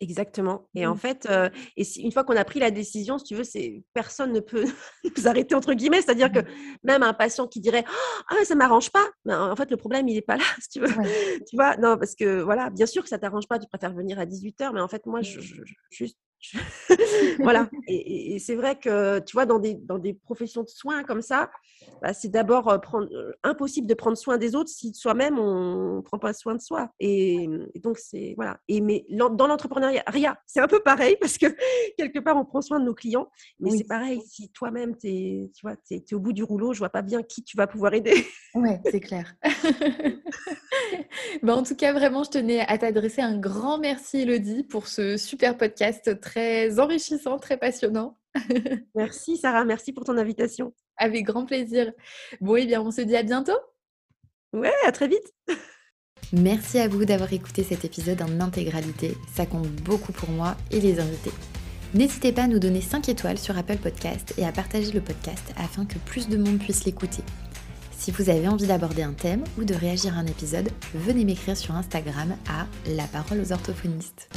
[0.00, 0.68] Exactement.
[0.74, 0.98] Et en mmh.
[0.98, 1.28] fait,
[1.76, 4.64] et une fois qu'on a pris la décision, si tu veux, c'est personne ne peut
[5.16, 6.02] nous arrêter entre guillemets.
[6.02, 6.46] C'est-à-dire que mmh.
[6.84, 7.84] même un patient qui dirait
[8.30, 10.88] ah ça m'arrange pas, en fait le problème il n'est pas là, si tu veux.
[11.48, 14.18] tu vois, non parce que voilà, bien sûr que ça t'arrange pas, tu préfères venir
[14.18, 15.40] à 18 h mais en fait moi, je,
[15.90, 16.16] juste
[17.40, 17.68] voilà.
[17.88, 21.50] Et, c'est vrai que, tu vois, dans des, dans des professions de soins comme ça,
[22.02, 25.96] bah, c'est d'abord euh, prendre, euh, impossible de prendre soin des autres si soi-même on
[25.96, 26.90] ne prend pas soin de soi.
[27.00, 27.48] Et,
[27.82, 28.58] donc, c'est voilà.
[28.68, 31.46] Et mais dans l'entrepreneuriat, c'est un peu pareil parce que
[31.98, 33.28] quelque part, on prend soin de nos clients.
[33.60, 36.78] Mais c'est pareil, si toi-même, tu es, tu vois, es, au bout du rouleau, je
[36.78, 38.26] vois pas bien qui tu vas pouvoir aider.
[38.54, 39.34] Ouais, c'est clair.
[41.42, 45.16] Bah, en tout cas, vraiment, je tenais à t'adresser un grand merci, Elodie, pour ce
[45.16, 48.16] super podcast très enrichissant, très passionnant.
[48.94, 49.64] merci, Sarah.
[49.64, 50.72] Merci pour ton invitation.
[50.96, 51.92] Avec grand plaisir.
[52.40, 53.58] Bon, et eh bien, on se dit à bientôt.
[54.52, 55.34] Ouais, à très vite.
[56.32, 59.16] Merci à vous d'avoir écouté cet épisode en intégralité.
[59.34, 61.30] Ça compte beaucoup pour moi et les invités.
[61.94, 65.54] N'hésitez pas à nous donner 5 étoiles sur Apple Podcast et à partager le podcast
[65.56, 67.22] afin que plus de monde puisse l'écouter.
[67.92, 71.56] Si vous avez envie d'aborder un thème ou de réagir à un épisode, venez m'écrire
[71.56, 74.28] sur Instagram à La Parole aux orthophonistes.